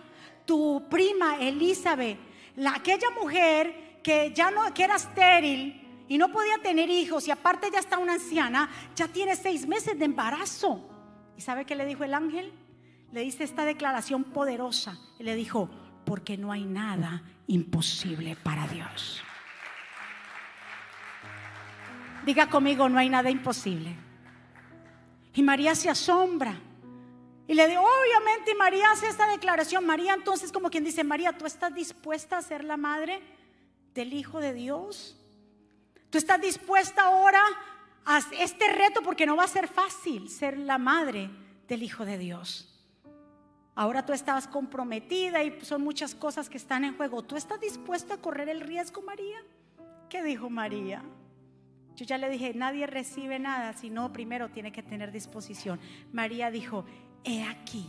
[0.46, 2.18] tu prima Elizabeth,
[2.56, 5.81] la, aquella mujer que ya no, que era estéril
[6.12, 9.98] y no podía tener hijos y aparte ya está una anciana, ya tiene seis meses
[9.98, 10.86] de embarazo.
[11.38, 12.52] ¿Y sabe qué le dijo el ángel?
[13.12, 14.98] Le dice esta declaración poderosa.
[15.18, 15.70] Y le dijo,
[16.04, 19.22] porque no hay nada imposible para Dios.
[22.26, 23.96] Diga conmigo, no hay nada imposible.
[25.32, 26.60] Y María se asombra.
[27.48, 29.86] Y le digo, obviamente, y María hace esta declaración.
[29.86, 33.22] María entonces como quien dice, María, ¿tú estás dispuesta a ser la madre
[33.94, 35.16] del Hijo de Dios?
[36.12, 37.42] ¿Tú estás dispuesta ahora
[38.04, 39.00] a este reto?
[39.00, 41.30] Porque no va a ser fácil ser la madre
[41.66, 42.68] del Hijo de Dios.
[43.74, 47.22] Ahora tú estabas comprometida y son muchas cosas que están en juego.
[47.22, 49.38] ¿Tú estás dispuesta a correr el riesgo, María?
[50.10, 51.02] ¿Qué dijo María?
[51.96, 55.80] Yo ya le dije, nadie recibe nada, sino primero tiene que tener disposición.
[56.12, 56.84] María dijo,
[57.24, 57.88] he aquí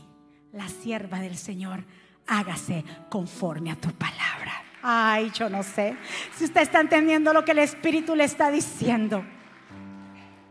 [0.53, 1.83] la sierva del Señor,
[2.25, 4.52] hágase conforme a tu palabra.
[4.85, 5.95] Ay, yo no sé
[6.35, 9.23] si usted está entendiendo lo que el Espíritu le está diciendo.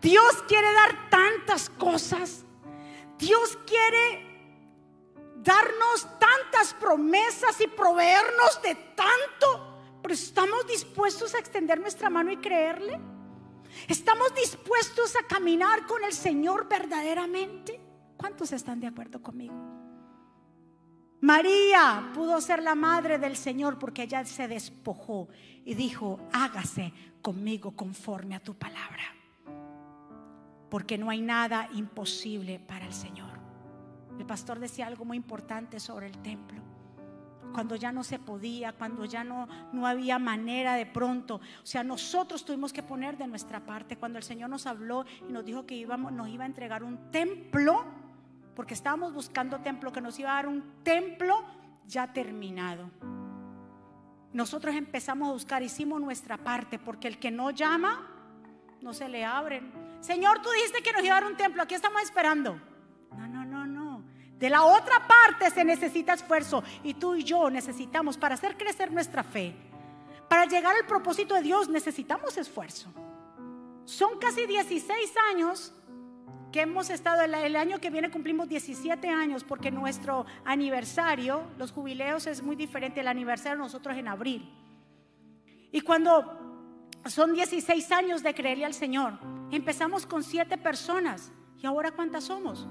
[0.01, 2.45] Dios quiere dar tantas cosas.
[3.19, 4.33] Dios quiere
[5.37, 9.79] darnos tantas promesas y proveernos de tanto.
[10.01, 12.99] Pero estamos dispuestos a extender nuestra mano y creerle.
[13.87, 17.81] ¿Estamos dispuestos a caminar con el Señor verdaderamente?
[18.17, 19.72] ¿Cuántos están de acuerdo conmigo?
[21.23, 25.29] María pudo ser la madre del Señor porque ella se despojó
[25.65, 29.05] y dijo, hágase conmigo conforme a tu palabra.
[30.69, 33.39] Porque no hay nada imposible para el Señor.
[34.19, 36.61] El pastor decía algo muy importante sobre el templo
[37.53, 41.37] cuando ya no se podía, cuando ya no, no había manera de pronto.
[41.37, 43.97] O sea, nosotros tuvimos que poner de nuestra parte.
[43.97, 47.11] Cuando el Señor nos habló y nos dijo que íbamos, nos iba a entregar un
[47.11, 47.85] templo,
[48.55, 51.45] porque estábamos buscando templo, que nos iba a dar un templo
[51.87, 52.91] ya terminado.
[54.33, 58.09] Nosotros empezamos a buscar, hicimos nuestra parte, porque el que no llama,
[58.81, 59.73] no se le abren.
[60.01, 62.59] Señor, tú dijiste que nos iba a dar un templo, aquí estamos esperando.
[63.17, 64.03] No, no, no, no.
[64.39, 68.91] De la otra parte se necesita esfuerzo y tú y yo necesitamos para hacer crecer
[68.91, 69.55] nuestra fe.
[70.29, 72.93] Para llegar al propósito de Dios necesitamos esfuerzo.
[73.85, 75.73] Son casi 16 años
[76.53, 82.27] que hemos estado, el, año que viene cumplimos 17 años porque nuestro aniversario, los jubileos
[82.27, 84.49] es muy diferente el aniversario nosotros en abril.
[85.73, 89.19] Y cuando son 16 años de creerle al Señor,
[89.51, 91.33] empezamos con 7 personas.
[91.61, 92.69] ¿Y ahora cuántas somos?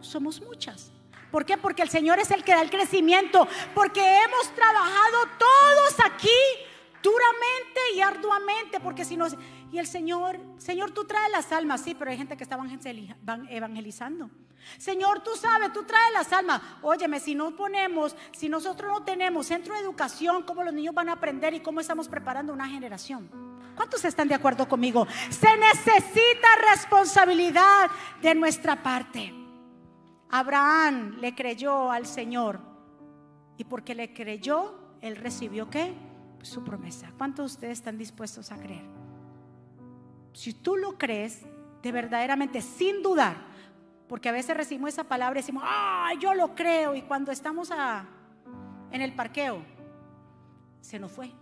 [0.00, 0.92] Somos muchas.
[1.30, 1.56] ¿Por qué?
[1.56, 3.46] Porque el Señor es el que da el crecimiento.
[3.74, 6.28] Porque hemos trabajado todos aquí
[7.02, 8.80] duramente y arduamente.
[8.80, 9.26] Porque si no...
[9.72, 12.58] Y el Señor, Señor, tú traes las almas, sí, pero hay gente que está
[13.48, 14.30] evangelizando.
[14.78, 16.60] Señor, tú sabes, tú traes las almas.
[16.82, 21.08] Óyeme, si no ponemos, si nosotros no tenemos centro de educación, ¿cómo los niños van
[21.08, 23.30] a aprender y cómo estamos preparando una generación?
[23.76, 25.06] ¿Cuántos están de acuerdo conmigo?
[25.30, 29.32] Se necesita responsabilidad de nuestra parte.
[30.28, 32.60] Abraham le creyó al Señor
[33.56, 35.94] y porque le creyó, él recibió qué?
[36.42, 37.12] Su promesa.
[37.16, 38.99] ¿Cuántos de ustedes están dispuestos a creer?
[40.32, 41.42] Si tú lo crees,
[41.82, 43.36] de verdaderamente, sin dudar,
[44.08, 47.70] porque a veces recibimos esa palabra y decimos, ah, yo lo creo, y cuando estamos
[48.90, 49.62] en el parqueo,
[50.80, 51.32] se nos fue.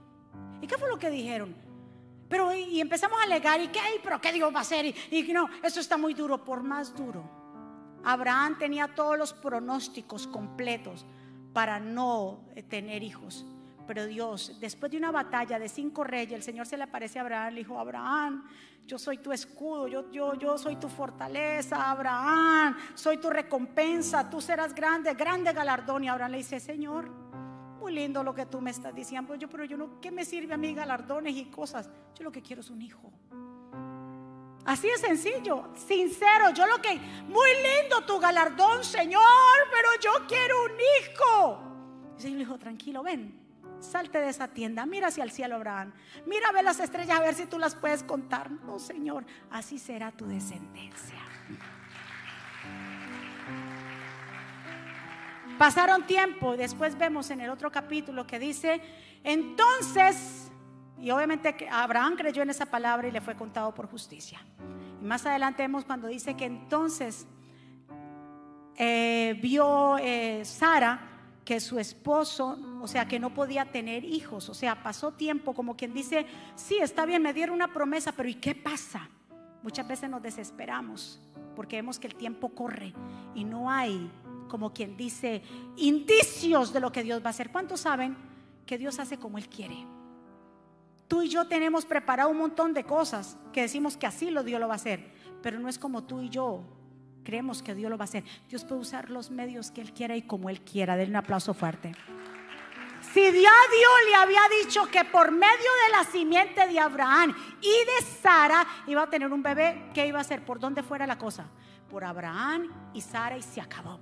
[0.61, 1.55] ¿Y qué fue lo que dijeron?
[2.29, 3.81] Pero y, empezamos a alegar, ¿y qué?
[4.03, 4.87] ¿Pero qué Dios va a hacer?
[4.87, 7.25] Y, y no, eso está muy duro, por más duro.
[8.05, 11.07] Abraham tenía todos los pronósticos completos
[11.53, 13.47] para no eh, tener hijos.
[13.87, 17.23] Pero Dios, después de una batalla de cinco reyes, el Señor se le aparece a
[17.23, 18.45] Abraham, le dijo, Abraham,
[18.89, 24.41] yo soy tu escudo, yo, yo, yo soy tu fortaleza, Abraham, soy tu recompensa, tú
[24.41, 26.05] serás grande, grande galardón.
[26.05, 27.11] Y Abraham le dice, Señor,
[27.79, 30.55] muy lindo lo que tú me estás diciendo, yo, pero yo no, ¿qué me sirve
[30.55, 31.91] a mí galardones y cosas?
[32.15, 33.13] Yo lo que quiero es un hijo.
[34.65, 36.51] Así es sencillo, sincero.
[36.55, 36.99] Yo lo que,
[37.29, 39.23] muy lindo tu galardón, Señor,
[39.71, 41.59] pero yo quiero un hijo.
[42.17, 43.48] Y Señor le dijo, tranquilo, ven,
[43.81, 45.93] Salte de esa tienda, mira hacia el cielo, Abraham.
[46.27, 48.51] Mira a ver las estrellas a ver si tú las puedes contar.
[48.51, 51.19] No, Señor, así será tu descendencia.
[55.59, 58.81] Pasaron tiempo, después vemos en el otro capítulo que dice,
[59.25, 60.51] entonces,
[60.99, 64.41] y obviamente Abraham creyó en esa palabra y le fue contado por justicia.
[65.01, 67.27] Y más adelante vemos cuando dice que entonces
[68.77, 71.18] eh, vio eh, Sara
[71.49, 74.51] que su esposo, o sea, que no podía tener hijos.
[74.51, 78.29] O sea, pasó tiempo como quien dice, sí, está bien, me dieron una promesa, pero
[78.29, 79.09] ¿y qué pasa?
[79.63, 81.19] Muchas veces nos desesperamos
[81.57, 82.93] porque vemos que el tiempo corre
[83.35, 84.11] y no hay,
[84.49, 85.41] como quien dice,
[85.79, 87.51] indicios de lo que Dios va a hacer.
[87.51, 88.15] ¿Cuántos saben
[88.67, 89.87] que Dios hace como Él quiere?
[91.09, 94.61] Tú y yo tenemos preparado un montón de cosas que decimos que así lo Dios
[94.61, 96.63] lo va a hacer, pero no es como tú y yo
[97.29, 98.25] creemos que Dios lo va a hacer.
[98.49, 100.97] Dios puede usar los medios que Él quiera y como Él quiera.
[100.97, 101.93] Denle un aplauso fuerte.
[103.13, 103.43] Si Dios
[104.09, 105.47] le había dicho que por medio
[105.85, 110.17] de la simiente de Abraham y de Sara iba a tener un bebé, ¿qué iba
[110.17, 110.43] a hacer?
[110.43, 111.51] Por donde fuera la cosa.
[111.91, 114.01] Por Abraham y Sara y se acabó.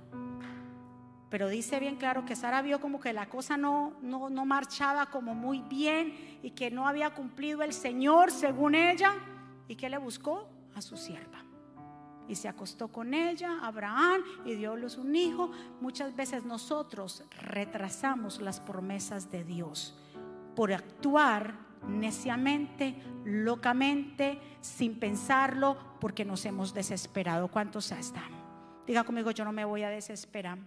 [1.29, 5.07] Pero dice bien claro que Sara vio como que la cosa no, no, no marchaba
[5.07, 9.15] como muy bien y que no había cumplido el Señor según ella.
[9.67, 10.47] ¿Y que le buscó?
[10.75, 11.46] A su sierva
[12.27, 15.51] y se acostó con ella, Abraham, y dióles un hijo.
[15.81, 19.97] Muchas veces nosotros retrasamos las promesas de Dios
[20.55, 21.55] por actuar
[21.87, 27.47] neciamente, locamente, sin pensarlo, porque nos hemos desesperado.
[27.47, 28.31] ¿Cuántos están?
[28.85, 30.57] Diga conmigo, yo no me voy a desesperar.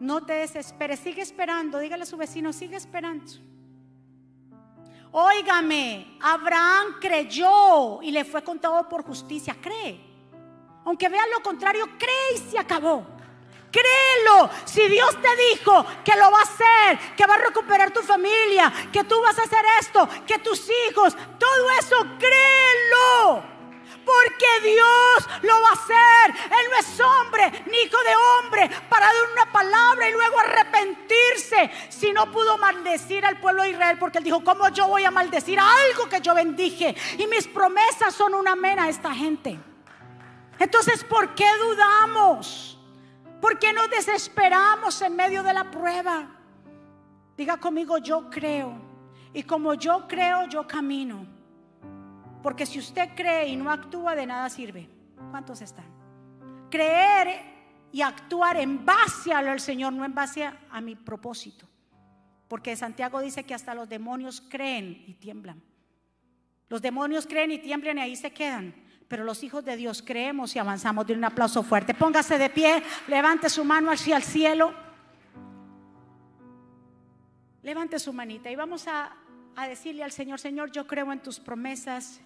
[0.00, 1.78] No te desesperes, sigue esperando.
[1.78, 3.32] Dígale a su vecino, sigue esperando.
[5.16, 9.56] Óigame, Abraham creyó y le fue contado por justicia.
[9.60, 10.00] Cree.
[10.84, 13.06] Aunque vean lo contrario, cree y se acabó.
[13.70, 14.50] Créelo.
[14.64, 18.72] Si Dios te dijo que lo va a hacer, que va a recuperar tu familia,
[18.92, 23.53] que tú vas a hacer esto, que tus hijos, todo eso, créelo.
[24.04, 26.44] Porque Dios lo va a hacer.
[26.44, 31.70] Él no es hombre, ni hijo de hombre, para dar una palabra y luego arrepentirse.
[31.88, 35.10] Si no pudo maldecir al pueblo de Israel, porque él dijo, ¿cómo yo voy a
[35.10, 36.94] maldecir algo que yo bendije?
[37.18, 39.58] Y mis promesas son una mena a esta gente.
[40.58, 42.78] Entonces, ¿por qué dudamos?
[43.40, 46.28] ¿Por qué nos desesperamos en medio de la prueba?
[47.36, 48.74] Diga conmigo, yo creo.
[49.32, 51.33] Y como yo creo, yo camino.
[52.44, 54.86] Porque si usted cree y no actúa, de nada sirve.
[55.30, 55.86] ¿Cuántos están?
[56.70, 57.40] Creer
[57.90, 61.66] y actuar en base a lo del Señor, no en base a, mi propósito.
[62.46, 65.62] Porque Santiago dice que hasta los demonios creen y tiemblan.
[66.68, 68.74] Los demonios creen y tiemblan y ahí se quedan.
[69.08, 71.06] Pero los hijos de Dios creemos y avanzamos.
[71.06, 71.94] De un aplauso fuerte.
[71.94, 74.74] Póngase de pie, levante su mano hacia el cielo.
[77.62, 79.16] Levante su manita y vamos a,
[79.56, 82.20] a decirle al Señor, Señor, yo creo en tus promesas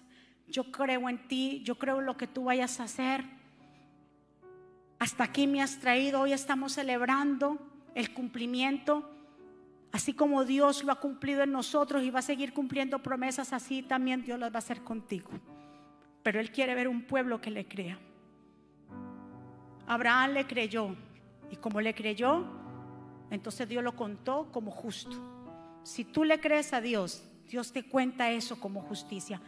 [0.49, 3.23] yo creo en ti, yo creo en lo que tú vayas a hacer.
[4.99, 7.57] Hasta aquí me has traído, hoy estamos celebrando
[7.95, 9.09] el cumplimiento,
[9.91, 13.81] así como Dios lo ha cumplido en nosotros y va a seguir cumpliendo promesas, así
[13.81, 15.29] también Dios las va a hacer contigo.
[16.23, 17.97] Pero Él quiere ver un pueblo que le crea.
[19.87, 20.95] Abraham le creyó
[21.49, 22.45] y como le creyó,
[23.31, 25.15] entonces Dios lo contó como justo.
[25.83, 29.41] Si tú le crees a Dios, Dios te cuenta eso como justicia.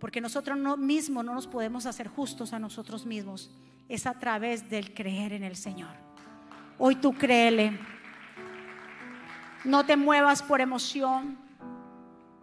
[0.00, 3.50] Porque nosotros no, mismos no nos podemos hacer justos a nosotros mismos.
[3.88, 5.94] Es a través del creer en el Señor.
[6.78, 7.78] Hoy tú créele.
[9.64, 11.38] No te muevas por emoción.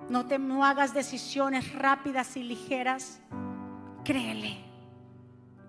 [0.10, 3.20] No te no hagas decisiones rápidas y ligeras.
[4.04, 4.58] Créele.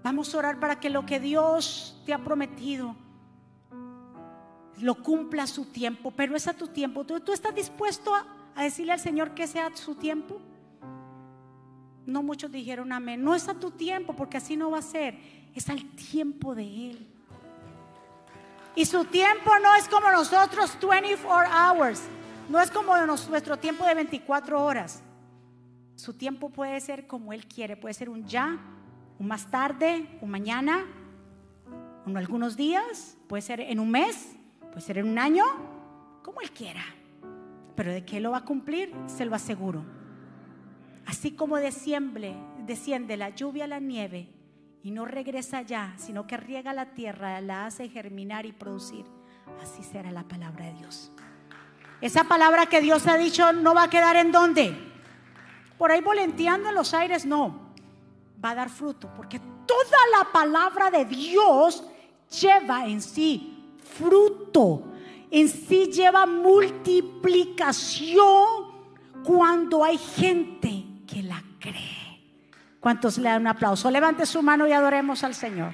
[0.04, 2.94] Vamos a orar para que lo que Dios te ha prometido
[4.80, 7.04] lo cumpla a su tiempo, pero es a tu tiempo.
[7.04, 10.40] ¿Tú, tú estás dispuesto a, a decirle al Señor que sea su tiempo?
[12.08, 13.22] No muchos dijeron amén.
[13.22, 15.14] No es a tu tiempo, porque así no va a ser.
[15.54, 17.06] Es al tiempo de Él.
[18.74, 22.00] Y su tiempo no es como nosotros 24 hours.
[22.48, 25.02] No es como nuestro tiempo de 24 horas.
[25.96, 27.76] Su tiempo puede ser como Él quiere.
[27.76, 28.58] Puede ser un ya,
[29.18, 30.86] un más tarde, un mañana,
[32.06, 33.18] en algunos días.
[33.28, 34.34] Puede ser en un mes,
[34.70, 35.44] puede ser en un año,
[36.22, 36.86] como Él quiera.
[37.76, 39.97] Pero de que lo va a cumplir, se lo aseguro.
[41.08, 42.36] Así como desciende,
[42.66, 44.28] desciende la lluvia a la nieve
[44.82, 49.06] y no regresa ya, sino que riega la tierra, la hace germinar y producir.
[49.62, 51.10] Así será la palabra de Dios.
[52.02, 54.76] Esa palabra que Dios ha dicho no va a quedar en dónde.
[55.78, 57.70] Por ahí volenteando en los aires, no.
[58.44, 61.84] Va a dar fruto, porque toda la palabra de Dios
[62.38, 63.64] lleva en sí
[63.98, 64.92] fruto,
[65.30, 68.76] en sí lleva multiplicación
[69.24, 72.20] cuando hay gente que la cree.
[72.80, 73.90] ¿Cuántos le dan un aplauso?
[73.90, 75.72] Levante su mano y adoremos al Señor.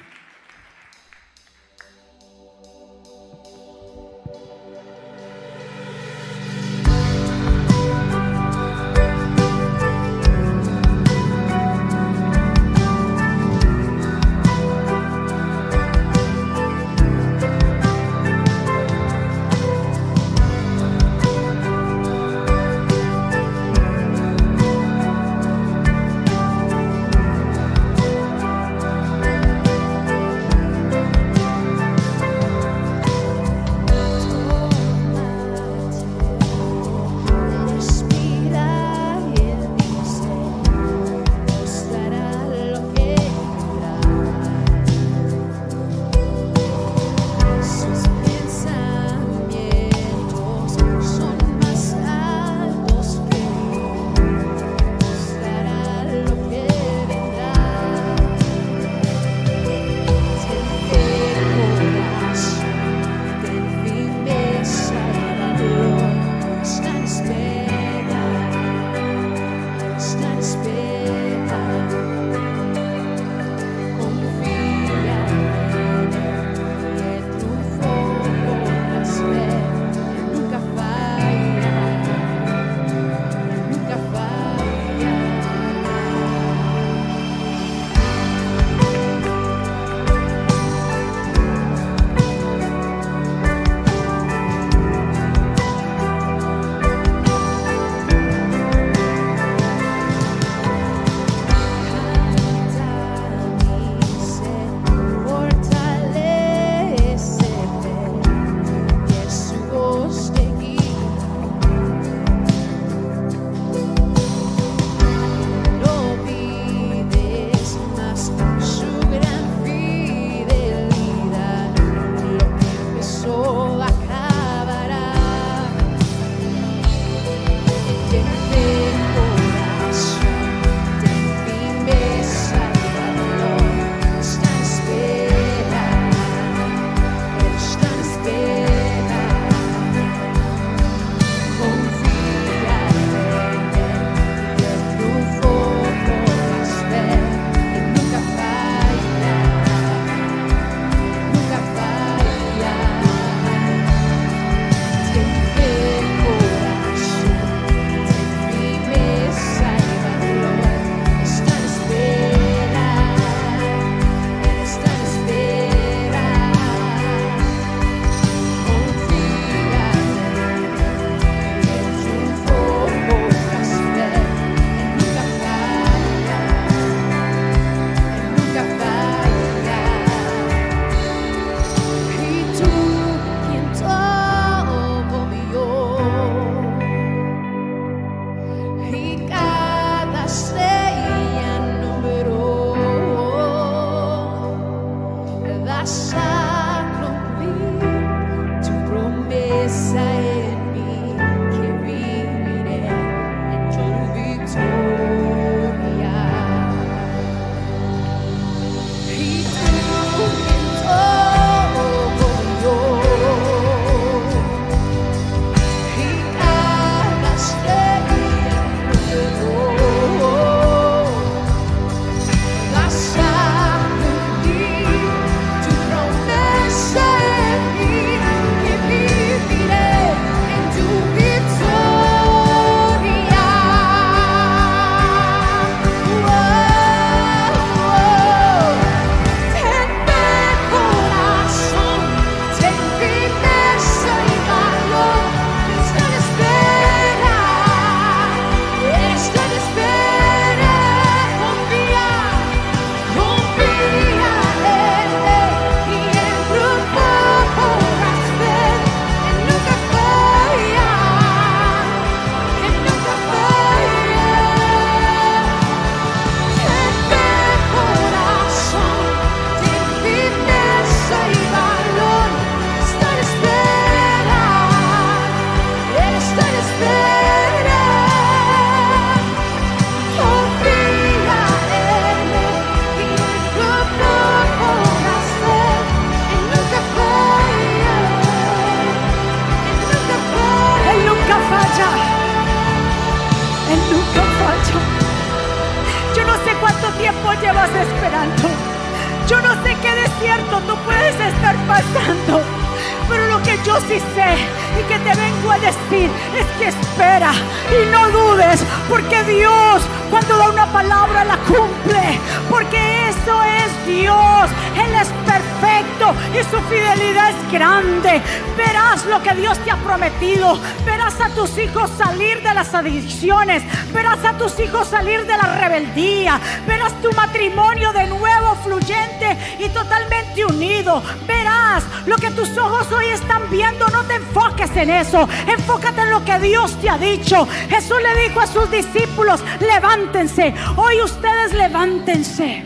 [322.75, 323.63] Adicciones.
[323.93, 326.41] Verás a tus hijos salir de la rebeldía.
[326.67, 331.03] Verás tu matrimonio de nuevo fluyente y totalmente unido.
[331.27, 333.87] Verás lo que tus ojos hoy están viendo.
[333.89, 335.29] No te enfoques en eso.
[335.47, 337.47] Enfócate en lo que Dios te ha dicho.
[337.69, 340.55] Jesús le dijo a sus discípulos, levántense.
[340.77, 342.65] Hoy ustedes levántense.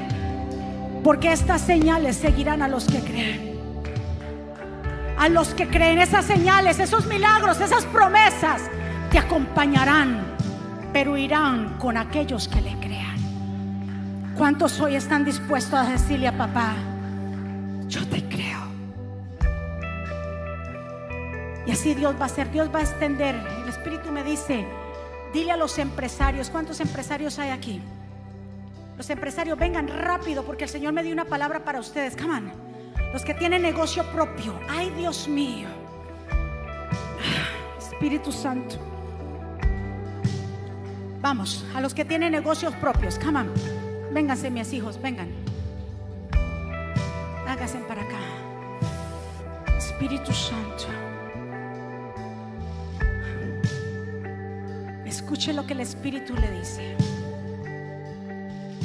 [1.05, 3.59] Porque estas señales seguirán a los que creen.
[5.19, 8.63] A los que creen esas señales, esos milagros, esas promesas,
[9.11, 10.37] te acompañarán,
[10.93, 14.35] pero irán con aquellos que le crean.
[14.37, 16.75] ¿Cuántos hoy están dispuestos a decirle a papá,
[17.89, 18.59] yo te creo?
[21.67, 23.35] Y así Dios va a hacer, Dios va a extender.
[23.63, 24.67] El Espíritu me dice,
[25.33, 27.81] dile a los empresarios, ¿cuántos empresarios hay aquí?
[28.97, 32.17] Los empresarios vengan rápido porque el Señor me dio una palabra para ustedes.
[32.17, 32.53] Come on.
[33.13, 34.59] Los que tienen negocio propio.
[34.69, 35.69] Ay, Dios mío.
[37.79, 38.88] Espíritu Santo.
[41.21, 43.19] Vamos, a los que tienen negocios propios.
[43.19, 43.53] Come on.
[44.13, 45.29] Vénganse, mis hijos, vengan.
[47.47, 48.19] Háganse para acá.
[49.77, 50.87] Espíritu Santo.
[55.05, 56.97] Escuche lo que el Espíritu le dice.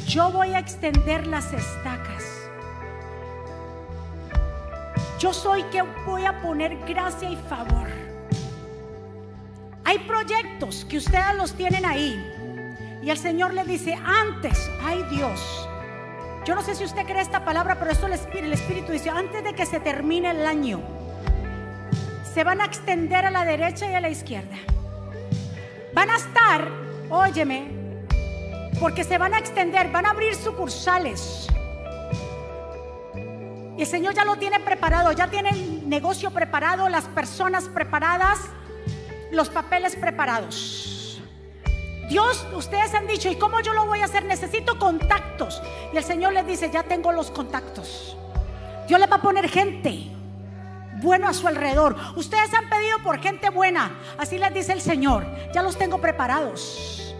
[0.06, 2.24] Yo voy a extender las estacas.
[5.18, 8.03] Yo soy que voy a poner gracia y favor.
[9.84, 12.20] Hay proyectos que ustedes los tienen ahí.
[13.02, 15.68] Y el Señor le dice, antes, ay Dios,
[16.46, 19.10] yo no sé si usted cree esta palabra, pero esto el Espíritu, el Espíritu dice,
[19.10, 20.80] antes de que se termine el año,
[22.34, 24.56] se van a extender a la derecha y a la izquierda.
[25.94, 26.68] Van a estar,
[27.08, 27.68] óyeme,
[28.80, 31.46] porque se van a extender, van a abrir sucursales.
[33.76, 38.38] Y el Señor ya lo tiene preparado, ya tiene el negocio preparado, las personas preparadas,
[39.30, 41.20] los papeles preparados.
[42.08, 44.24] Dios, ustedes han dicho, ¿y cómo yo lo voy a hacer?
[44.24, 45.62] Necesito contactos.
[45.92, 48.16] Y el Señor les dice, ya tengo los contactos.
[48.86, 50.10] Dios le va a poner gente
[51.00, 51.96] bueno a su alrededor.
[52.16, 53.98] Ustedes han pedido por gente buena.
[54.18, 55.26] Así les dice el Señor.
[55.54, 57.14] Ya los tengo preparados.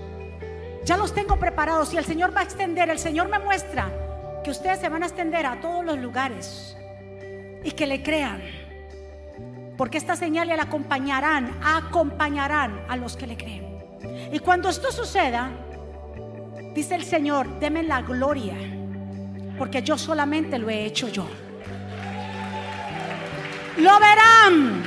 [0.85, 1.95] Ya los tengo preparados.
[1.95, 2.91] Y el Señor va a extender.
[2.91, 3.91] El Señor me muestra
[4.45, 6.77] que ustedes se van a extender a todos los lugares.
[7.65, 8.64] Y que le crean.
[9.77, 13.79] Porque esta señal le acompañarán, acompañarán a los que le creen.
[14.33, 15.51] Y cuando esto suceda,
[16.75, 18.57] dice el Señor, deme la gloria,
[19.59, 21.27] porque yo solamente lo he hecho yo.
[23.79, 24.83] Lo verán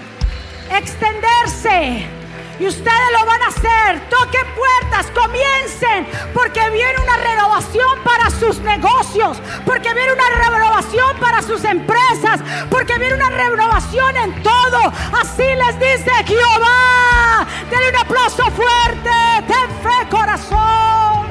[0.72, 2.17] extenderse.
[2.60, 4.10] Y ustedes lo van a hacer.
[4.10, 6.08] Toquen puertas, comiencen.
[6.34, 9.38] Porque viene una renovación para sus negocios.
[9.66, 12.40] Porque viene una renovación para sus empresas.
[12.70, 14.92] Porque viene una renovación en todo.
[15.22, 17.46] Así les dice Jehová.
[17.70, 19.12] Denle un aplauso fuerte.
[19.48, 21.28] Ten fe, corazón.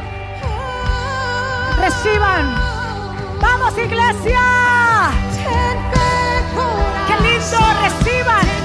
[1.81, 2.55] Reciban.
[3.41, 4.41] Vamos, iglesia.
[7.07, 7.59] Qué lindo.
[7.83, 7.83] Reciban.
[7.83, 8.56] Reciban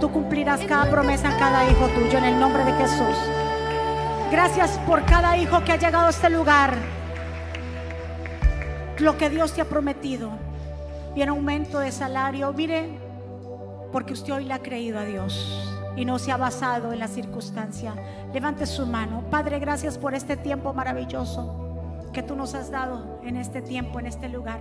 [0.00, 3.16] Tú cumplirás cada promesa en cada hijo tuyo en el nombre de Jesús.
[4.30, 6.74] Gracias por cada hijo que ha llegado a este lugar.
[8.98, 10.30] Lo que Dios te ha prometido.
[11.14, 12.52] Viene aumento de salario.
[12.52, 12.90] Mire,
[13.90, 17.08] porque usted hoy le ha creído a Dios y no se ha basado en la
[17.08, 17.94] circunstancia.
[18.34, 19.24] Levante su mano.
[19.30, 24.06] Padre, gracias por este tiempo maravilloso que tú nos has dado en este tiempo, en
[24.06, 24.60] este lugar.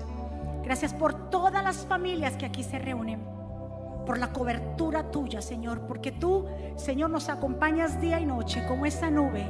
[0.64, 3.45] Gracias por todas las familias que aquí se reúnen
[4.06, 6.46] por la cobertura tuya, Señor, porque tú,
[6.76, 9.46] Señor, nos acompañas día y noche como esa nube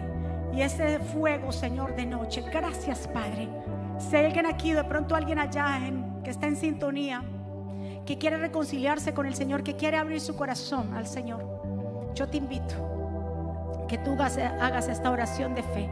[0.53, 2.43] y ese fuego, Señor, de noche.
[2.51, 3.49] Gracias, Padre.
[3.97, 7.23] Si alguien aquí, de pronto alguien allá en- que está en sintonía,
[8.05, 11.43] que quiere reconciliarse con el Señor, que quiere abrir su corazón al Señor,
[12.13, 12.75] yo te invito
[13.87, 15.89] que tú hagas esta oración de fe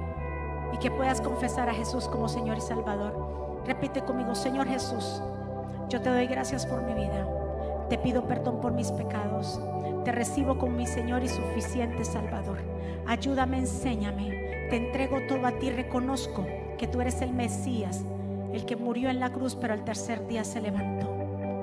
[0.71, 3.61] y que puedas confesar a Jesús como Señor y Salvador.
[3.65, 5.21] Repite conmigo, Señor Jesús,
[5.89, 7.27] yo te doy gracias por mi vida.
[7.89, 9.59] Te pido perdón por mis pecados.
[10.03, 12.57] Te recibo como mi Señor y suficiente Salvador.
[13.07, 14.67] Ayúdame, enséñame.
[14.69, 15.69] Te entrego todo a ti.
[15.69, 16.45] Reconozco
[16.77, 18.03] que tú eres el Mesías,
[18.53, 21.09] el que murió en la cruz, pero al tercer día se levantó.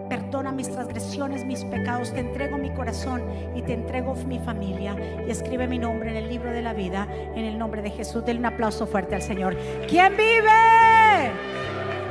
[0.09, 2.12] Perdona mis transgresiones, mis pecados.
[2.12, 3.23] Te entrego mi corazón
[3.55, 4.97] y te entrego mi familia.
[5.27, 8.25] Y escribe mi nombre en el libro de la vida, en el nombre de Jesús.
[8.25, 9.57] Denle un aplauso fuerte al Señor.
[9.89, 11.31] ¿Quién vive?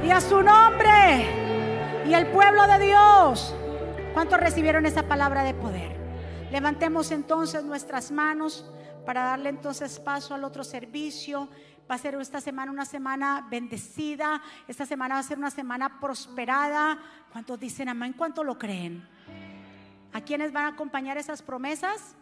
[0.05, 1.25] Y a su nombre.
[2.07, 3.53] Y el pueblo de Dios.
[4.13, 5.95] ¿Cuántos recibieron esa palabra de poder?
[6.51, 8.69] Levantemos entonces nuestras manos
[9.05, 11.47] para darle entonces paso al otro servicio.
[11.89, 14.41] Va a ser esta semana una semana bendecida.
[14.67, 16.97] Esta semana va a ser una semana prosperada.
[17.31, 18.13] ¿Cuántos dicen amén?
[18.13, 19.07] ¿Cuántos lo creen?
[20.11, 22.15] ¿A quiénes van a acompañar esas promesas?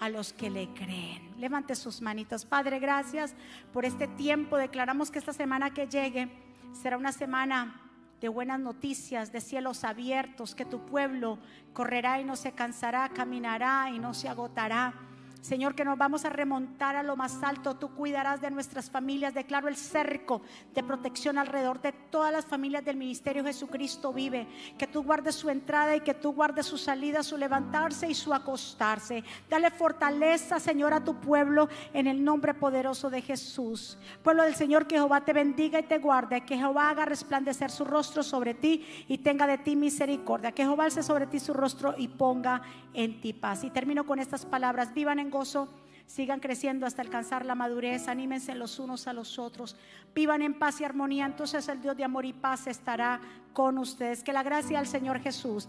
[0.00, 1.38] a los que le creen.
[1.38, 2.46] Levante sus manitos.
[2.46, 3.34] Padre, gracias
[3.70, 4.56] por este tiempo.
[4.56, 6.30] Declaramos que esta semana que llegue
[6.72, 7.89] será una semana
[8.20, 11.38] de buenas noticias, de cielos abiertos, que tu pueblo
[11.72, 15.09] correrá y no se cansará, caminará y no se agotará.
[15.40, 17.76] Señor, que nos vamos a remontar a lo más alto.
[17.76, 19.32] Tú cuidarás de nuestras familias.
[19.32, 20.42] Declaro el cerco
[20.74, 24.46] de protección alrededor de todas las familias del ministerio Jesucristo vive.
[24.76, 28.34] Que tú guardes su entrada y que tú guardes su salida, su levantarse y su
[28.34, 29.24] acostarse.
[29.48, 33.98] Dale fortaleza, Señor, a tu pueblo en el nombre poderoso de Jesús.
[34.22, 36.42] Pueblo del Señor, que Jehová te bendiga y te guarde.
[36.42, 40.52] Que Jehová haga resplandecer su rostro sobre ti y tenga de ti misericordia.
[40.52, 42.60] Que Jehová alce sobre ti su rostro y ponga
[42.92, 43.64] en ti paz.
[43.64, 44.92] Y termino con estas palabras.
[44.92, 45.68] Vivan en gozo,
[46.06, 49.76] sigan creciendo hasta alcanzar la madurez, anímense los unos a los otros,
[50.14, 53.20] vivan en paz y armonía, entonces el Dios de amor y paz estará
[53.52, 54.22] con ustedes.
[54.22, 55.68] Que la gracia del Señor Jesús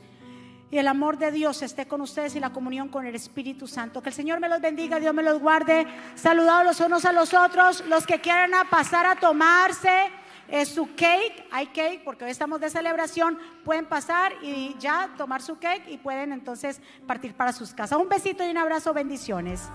[0.71, 4.01] y el amor de Dios esté con ustedes y la comunión con el Espíritu Santo.
[4.01, 5.85] Que el Señor me los bendiga, Dios me los guarde.
[6.15, 10.09] Saludados los unos a los otros, los que quieran pasar a tomarse
[10.51, 15.41] eh, su cake, hay cake porque hoy estamos de celebración, pueden pasar y ya tomar
[15.41, 17.97] su cake y pueden entonces partir para sus casas.
[17.97, 19.69] Un besito y un abrazo, bendiciones.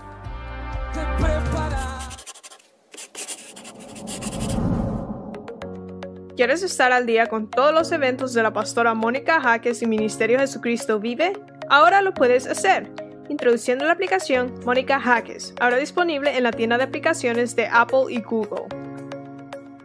[6.35, 10.37] ¿Quieres estar al día con todos los eventos de la pastora Mónica Jaques y Ministerio
[10.37, 11.33] Jesucristo Vive?
[11.67, 12.91] Ahora lo puedes hacer.
[13.29, 18.21] Introduciendo la aplicación Mónica Jaques, ahora disponible en la tienda de aplicaciones de Apple y
[18.21, 18.86] Google.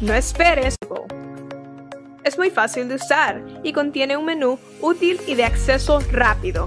[0.00, 0.76] No esperes.
[2.24, 6.66] Es muy fácil de usar y contiene un menú útil y de acceso rápido.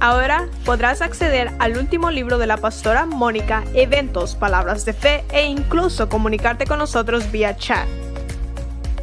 [0.00, 5.44] Ahora podrás acceder al último libro de la pastora Mónica, eventos, palabras de fe e
[5.44, 7.86] incluso comunicarte con nosotros vía chat.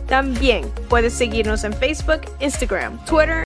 [0.07, 3.37] También puedes seguirnos en Facebook, Instagram, Twitter